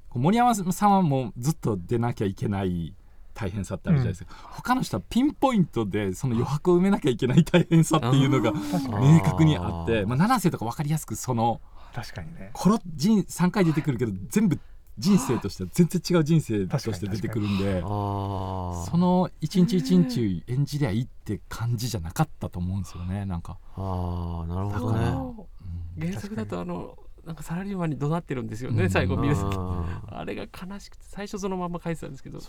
[0.08, 2.94] こう森山さんはもうずっと出なきゃいけない
[3.36, 8.52] 大変さってあるじゃないですか、他の人はピンポイントでその余白を埋めなきゃいけない大変さっていうのが
[8.98, 11.60] 明確にあってまあ、七瀬とか分かりやすくその
[11.94, 12.50] 確かにね。
[12.52, 14.58] この人3回出てくるけど全部
[14.98, 25.46] 人生としては全然違う人生として出てくるんでその一日一日演じりゃいいって感じじゃなかったと思うんですよねなんか、あーなるだからほどね
[25.98, 26.08] うん。
[26.08, 26.96] 原作だとあの
[27.26, 28.90] なんかサラリーマンに怒鳴ってるんですよね、うん。
[28.90, 29.50] 最後見ると。
[29.50, 32.38] きああれが悲しくて最初そのまま書いてたんですけど。
[32.38, 32.44] ね。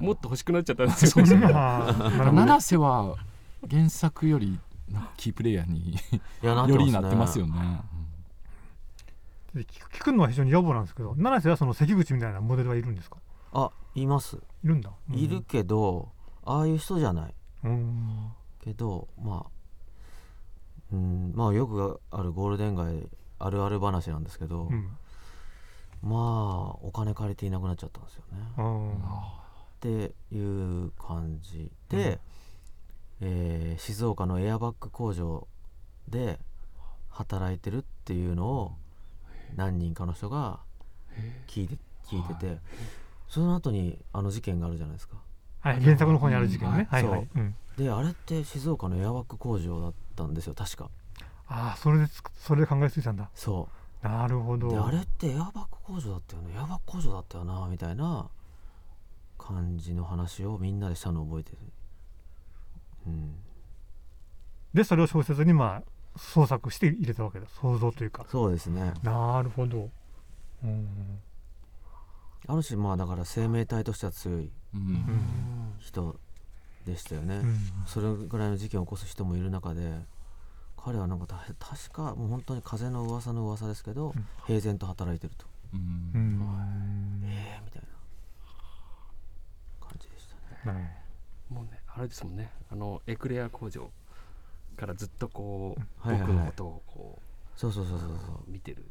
[0.00, 1.24] もっと欲しくなっちゃったんですよ。
[1.26, 3.16] 七瀬は
[3.70, 4.60] 原作より
[5.16, 5.96] キープレイヤーに
[6.42, 6.90] よりますね。
[6.92, 7.80] なってますよね。
[9.54, 13.16] で聞く聞くのは非常に野暮なんですけど七瀬はその関口みたいなモデルはいるんですか？
[13.54, 14.36] あいます。
[14.62, 15.16] いるんだ、うん。
[15.16, 16.10] いるけど
[16.44, 17.34] ああいう人じゃない。
[17.64, 18.30] うん。
[18.60, 19.50] けどまあ
[20.92, 23.08] うんまあよくあるゴールデン街
[23.38, 24.88] あるある話なんですけど、うん
[26.00, 28.38] まあお金借りていなくなっちゃったんですよね。
[29.76, 32.20] っていう感じで、
[33.20, 35.48] えー静岡のエアバッグ工場
[36.08, 36.38] で
[37.10, 38.72] 働いてるっていうのを
[39.56, 40.60] 何人かの人が
[41.48, 41.76] 聞いて
[42.06, 42.58] 聞いてて、
[43.28, 45.16] その後にあの事件があるじゃないですか。
[45.60, 47.10] はい原作の方にある事件ね、うん。
[47.10, 47.28] はい
[47.76, 50.90] であれって静岡のエアバッグ工場だったんですよ確か
[51.48, 53.30] ああそれでつそれで考えついたんだ。
[53.34, 53.68] そ
[54.02, 54.84] なるほど。
[54.86, 56.54] あれってエアバッグ工場だったよね。
[56.54, 58.28] エアバッグ工場だったよなみたいな
[59.38, 61.58] 感じの話をみんなでしたのを覚えてる。
[63.06, 63.34] うん。
[64.74, 67.46] でそれを小説にまあ創作して入れたわけだ。
[67.60, 68.26] 想像というか。
[68.28, 68.92] そうですね。
[69.02, 69.88] なるほど。
[70.62, 71.20] うん。
[72.46, 74.50] ある種まあだから生命体としては強い
[75.80, 76.18] 人
[76.86, 77.58] でしたよね、うん。
[77.86, 80.00] それぐらいの事件を起こす人もいる中で
[80.88, 84.26] 彼はなんかた確かもう本当に風の噂の噂ですけど、うん。
[84.46, 85.80] 平然と働いてると、うん。
[86.14, 87.88] うんええみたいな
[89.86, 90.26] 感じでし
[90.64, 90.96] たね。
[91.50, 92.50] もうねあれですもんね。
[92.72, 93.90] あのエクレア工場
[94.78, 97.18] からずっとこう、はいはいはい僕のことをこ
[97.54, 98.50] そうそうそうそううそう。
[98.50, 98.86] 見てる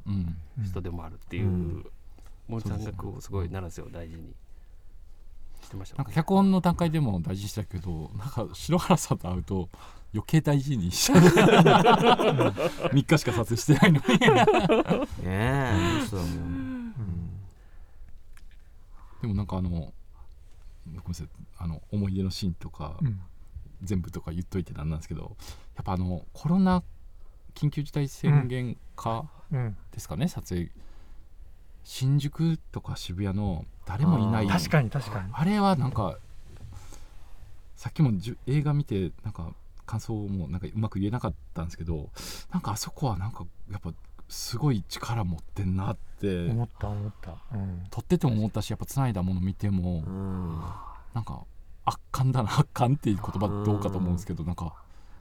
[0.63, 1.85] 人でもあるっていう、うん。
[2.47, 4.35] 森さんがこうすごい七瀬を大事に
[5.67, 5.97] してましたね。
[5.99, 9.69] なんか脚本の段階でも大事にしたけどなんか篠原さんと会うと
[10.13, 11.19] 余計大事にしちゃう。
[12.91, 14.07] 3日しか撮影してないのに。
[14.07, 16.93] ねえいい人だもん、うん。
[19.21, 23.19] でもなんかあのごめんなさいあの思い出のシーンとかうん。
[23.83, 25.37] 全部とか言っといてなんなんですけど
[25.75, 26.81] やっぱあのコロナ
[27.53, 29.77] 緊急事態宣言下うん。
[29.91, 30.71] ですかね、撮影
[31.89, 34.47] 新宿とか渋谷の誰もいない。
[34.47, 35.29] 確かに確かに。
[35.31, 36.17] あれはなんか
[37.77, 39.53] さっきもじゅ映画見てなんか
[39.85, 42.09] 感想もなんかうまく言えなかったんですけど
[42.51, 43.93] なんかあそこはなんかやっぱ
[44.27, 50.59] すごい力持ってんなって思った思った、うん、撮ってても思ったしやっぱ繋いだもの見てもうん。
[51.13, 51.45] なんか
[51.85, 54.73] 圧巻だな圧巻っていう言葉どうかと思うんですけどなんか。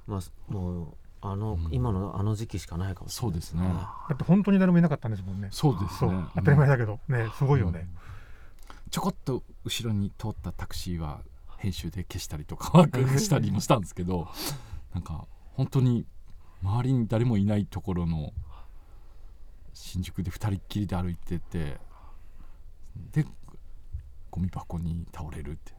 [0.08, 0.86] まあもう
[1.30, 1.68] あの、うん。
[1.72, 3.32] 今のあの時期しかないかもしれない。
[3.32, 3.62] そうですね。
[3.62, 5.48] だって本当に誰もいなかったんですもんね。
[5.50, 6.12] そうですそう。
[6.12, 7.00] ね当たり前だけど。
[7.08, 8.90] ねすごいよね、うん。
[8.90, 11.20] ちょこっと後ろに通ったタクシーは
[11.58, 12.86] 編集で消したりとかは
[13.18, 14.28] したりもしたんですけど
[14.92, 16.06] なんか本当に
[16.62, 18.32] 周りに誰もいないところの
[19.72, 21.78] 新宿で2人っきりで歩いてて
[23.12, 23.24] で
[24.30, 25.76] ゴミ箱に倒れるって。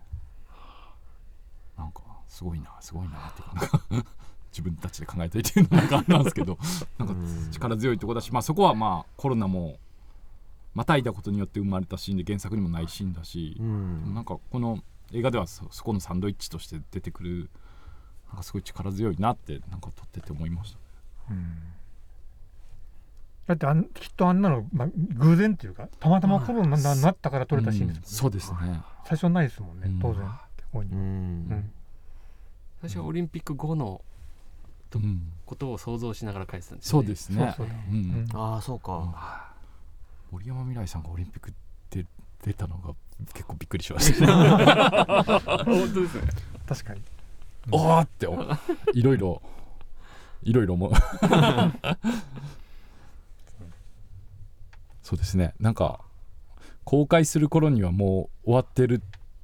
[1.78, 4.08] なんかすごいなすごいなって
[4.52, 6.58] 自分たちで考えたいっていうのなんかあれなんですけど
[6.98, 7.52] なんかうん。
[7.52, 9.78] 力強いとこだし、まあ、そこはまあコロナも
[10.74, 14.14] またいだことによって生まれたシーンで原作にもないシーンだしう、ん。
[14.14, 14.80] なんかこの
[15.12, 17.50] 映画ではそそこのサンドイッチとして出てくる
[18.28, 20.80] なんかすごい力強いなってなんか撮ってて思いました。
[21.32, 21.58] うん。
[23.48, 28.82] だってあんきっとあんなの、まあ、偶然っていうかたまたまコロナにななったから撮れたシーンですもんね、そうですね。
[29.06, 30.00] 最初ないですもんねうん。
[30.00, 30.24] 当然
[30.58, 31.50] 結構にううん。
[31.50, 31.72] ん。
[32.82, 34.02] 最初はオリンピック後の
[34.96, 35.32] うん。
[35.46, 37.06] ことを想像しながら書いてたんですよね。
[37.06, 37.56] そうですね。
[38.34, 39.52] ああそうか、
[40.32, 41.54] 森山未来さんがオリンピック
[41.90, 42.06] で
[42.44, 42.94] 出たのが
[43.34, 45.24] 結構びっくりしました。
[45.64, 46.22] 本当ですね。
[46.68, 47.02] 確かに。
[47.72, 48.42] おーってお
[48.94, 49.42] いろいろ
[50.44, 50.92] いろいろ思う。
[55.04, 55.54] そうですね。
[55.60, 56.02] なんか
[56.84, 59.02] 公開する頃にはもう終わってる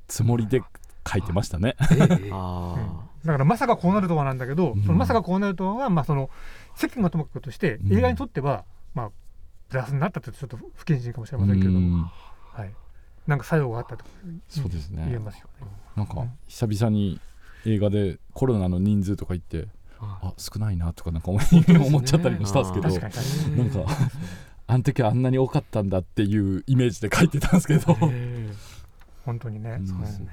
[0.07, 0.61] つもりで
[1.07, 1.75] 書いてましたね。
[1.91, 2.29] ええ。
[2.31, 4.83] あだからまさかこうなるとはなんだけど、うん。
[4.83, 6.29] そのまさかこうなるとは、まあ、その
[6.75, 7.97] 世間がともかくとしてうん。
[7.97, 9.11] 映画にとっては、まあ
[9.69, 12.03] プラスになったってちょっと不謹慎かもしれませんけれども、うん。
[12.03, 12.73] はい、
[13.25, 14.05] なんか作用があったと
[14.47, 15.05] そうですね。
[15.07, 15.67] 言えますよね。
[15.95, 17.19] なんか久々に
[17.65, 19.67] 映画でコロナの人数とか言って
[19.99, 20.33] ああ。
[20.37, 21.43] 少ないなとかなんか思い
[21.87, 22.89] 思っちゃったりもしたんですけど。
[23.63, 23.79] なんか
[24.65, 27.97] あの時はあんなに多かったんだっていうイメージで書いてたんですけど。
[28.03, 28.53] ええ。
[29.25, 29.77] 本当にね。
[29.79, 29.87] うん。
[29.87, 30.27] そうですね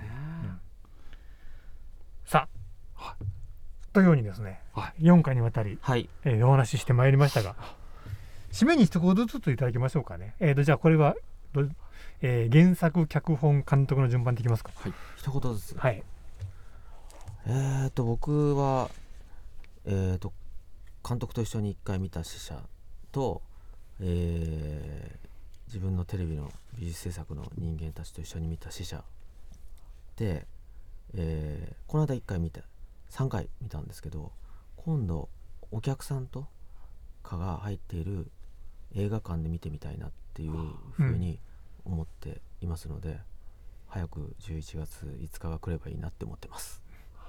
[3.93, 7.57] というようにですね、は4回にわたり、はいえーお話ししてまいりましたが
[8.53, 10.35] 締めに一言ずついただきましょうかね。
[10.41, 11.17] えー、とじゃあこれは
[11.53, 11.67] ど、
[12.23, 14.71] えー原作脚本監督の順番でいきますか。
[15.17, 16.03] 一言ずつはい。
[17.47, 18.91] えー、と僕は
[19.87, 20.33] えー、と
[21.07, 22.61] 監督と一緒に一回見た死者
[23.13, 23.43] と、
[24.01, 25.21] えー
[25.67, 29.05] 自分のテレビの美術制作の人間たちと一緒に見た死者
[30.17, 30.45] で、
[31.15, 32.63] えーこの間一回見た
[33.11, 34.33] 3回見たんですけど
[34.77, 35.29] 今度
[35.71, 36.47] お客さんと
[37.23, 38.31] かが入っている
[38.95, 40.53] 映画館で見てみたいなっていう
[40.93, 41.39] ふうに
[41.85, 43.19] 思っていますので、
[43.89, 46.83] 早く11月5日が来ればいいなって思ってます。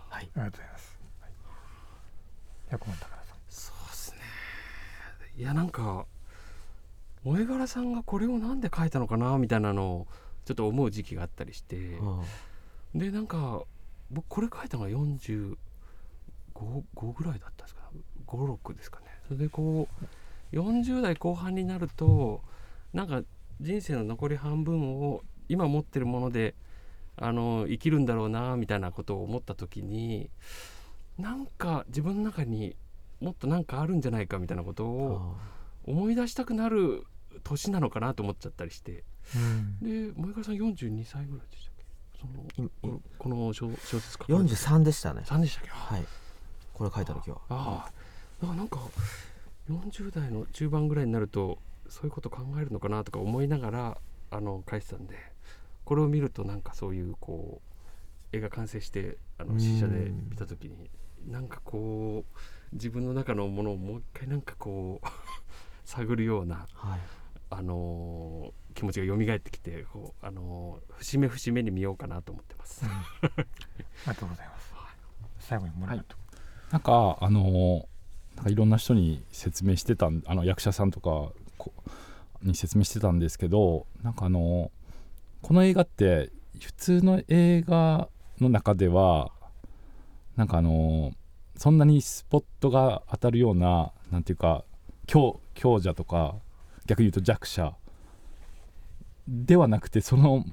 [0.10, 1.00] はいありがとうございます。
[1.20, 1.32] はい、
[2.70, 3.38] 百万宝さん。
[3.50, 4.18] そうですね
[5.38, 6.06] いやなんか
[7.24, 10.08] 萌柄さんがこれをなんで書いたのかなみたいなのを
[10.46, 12.22] ちょっと思う時期があったりしてあ
[12.96, 13.64] でなんか
[14.10, 15.56] 僕これ書いたのが45
[16.96, 17.82] 5ぐらいだったんですか
[18.28, 19.06] 56ですかね。
[19.28, 19.88] それでこ
[20.54, 22.42] う40代後半になると
[22.94, 23.24] なんか
[23.60, 26.56] 人生の残り半分を今持ってるもので
[27.18, 30.30] あの生きるんだろうなみたいなことを思った時に
[31.18, 32.76] なんか自分の中に
[33.20, 35.36] もっとなんかあるんじゃないかみたいなことあを
[35.86, 37.04] 思い出したくなる
[37.44, 39.04] 年なのかなと思っちゃったりして。
[39.36, 39.40] う
[39.86, 40.10] ん。
[40.10, 41.86] で萌柄さん42歳ぐらいでしたっけ？
[42.20, 45.22] そのいこの小小説書かれて43でしたね。
[45.26, 45.70] 3でしたっけ？
[45.70, 46.04] はい。
[46.82, 47.38] これ書いた時は。
[47.50, 47.92] ああ
[48.42, 48.80] だからなんか
[49.70, 53.98] 40代の中盤ぐらいになるとそういうこと考えるのかなとか思いながら
[54.32, 55.16] あの書いてたんで
[55.86, 57.62] これを見るとなんかそういうこ
[58.34, 60.90] う映画完成してあうんの試写で見た時に
[61.28, 65.08] なんかこう自分の中のものをもう一回なんかこう
[65.86, 67.00] 探るような、はい。
[67.52, 72.86] あのー気持ちが蘇ってきてこう、あのー節目節目に見ようかなと思ってます。
[72.88, 72.90] あ
[73.28, 73.46] り
[74.06, 74.74] がとうございます。
[75.40, 76.21] 最後にもらうと。
[76.72, 77.86] なんかあの
[78.36, 81.32] なんかいろんな人に説明してたあの役者さんとか
[82.44, 84.72] に説明してたんですけどなんかあの
[85.42, 88.08] この映画って普通の映画
[88.40, 89.32] の中では
[90.36, 91.12] なんかあの
[91.58, 94.64] そんなにスポットが当たるようななんていうか
[95.08, 96.36] 強強者とか
[96.88, 97.76] 逆に言うと弱者
[99.28, 100.46] ではなくてその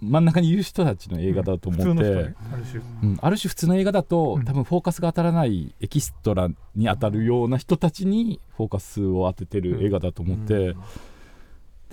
[0.00, 2.82] 真ん中にいる人たちの映画だと思って、ある種。
[3.02, 10.82] うん、ある種普通の映画だと、うん多分フォーカスが当たらないエキストラに当たるような人たちにフォーカスを当ててる映画だと思って、うん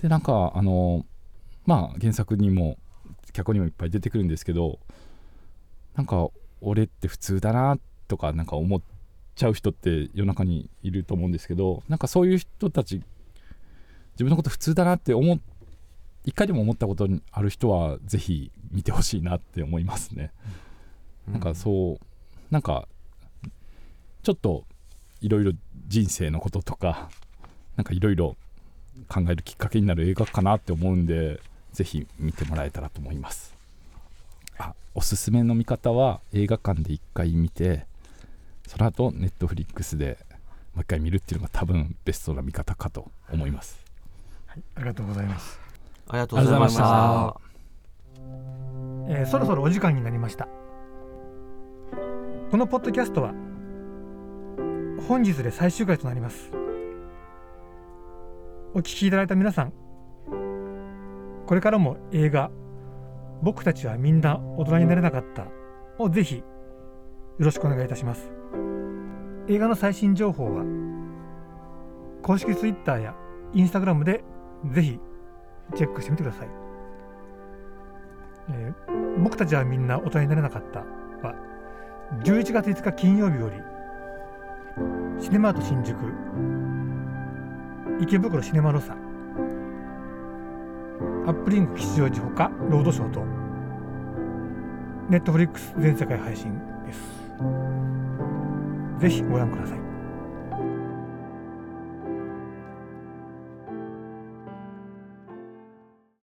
[0.04, 1.06] でなんかあの
[1.64, 2.76] まあ原作にも
[3.32, 4.78] 脚本にもいっぱい出てくるんですけど
[5.94, 6.28] なんか
[6.60, 8.82] 俺って普通だなとかなんか思っ
[9.34, 13.02] ちゃう人って世の中にいると思うんですけどなんかそういう人たち
[14.12, 15.38] 自分のこと普通だなって思っ
[16.24, 20.32] 一回でも思ったことにある人はぜひ見てほしいなって思いますね。
[21.28, 22.06] なんかそう
[22.50, 22.88] なんか
[24.22, 24.64] ちょっと
[25.20, 25.52] いろいろ
[25.86, 27.08] 人生のこととか
[27.76, 28.36] なんかいろいろ
[29.08, 31.40] 考えるきっかけになる映画かなって思うんで
[31.72, 33.54] ぜひ見てもらえたらと思います。
[34.58, 37.86] あおすすめの見方は映画館で1回見て
[38.66, 40.18] その後ネットフリックスで
[40.74, 43.78] もう一回見るっていうのが多分ベストな見方かと思います。
[44.46, 45.58] はい、ありがとうございます、
[46.08, 47.40] ありがとうございました。
[49.08, 50.48] えーそろそろお時間になりました。
[52.50, 53.32] このポッドキャストは
[55.08, 56.50] 本日で最終回となります。
[58.74, 59.72] お聞きいただいた皆さん
[61.46, 62.50] これからも映画
[63.42, 65.46] 「僕たちはみんな大人になれなかった」
[66.02, 66.44] をぜひよ
[67.38, 68.32] ろしくお願いいたします。
[69.48, 70.64] 映画の最新情報は
[72.22, 73.14] 公式 Twitter や
[73.52, 74.24] Instagram で
[74.72, 75.00] ぜひ
[75.76, 76.48] チェックしてみてください、
[78.50, 80.80] えー僕たちはみんな大人になれなかった。
[80.80, 81.34] は
[82.24, 83.56] 11月5日金曜日より
[85.22, 85.96] シネマート新宿
[88.00, 88.94] 池袋シネマロサ
[91.26, 93.24] アップリンク吉祥寺ほかロードショーと
[95.08, 97.00] ネットフリックス全世界配信です。
[99.00, 99.83] ぜひご覧ください。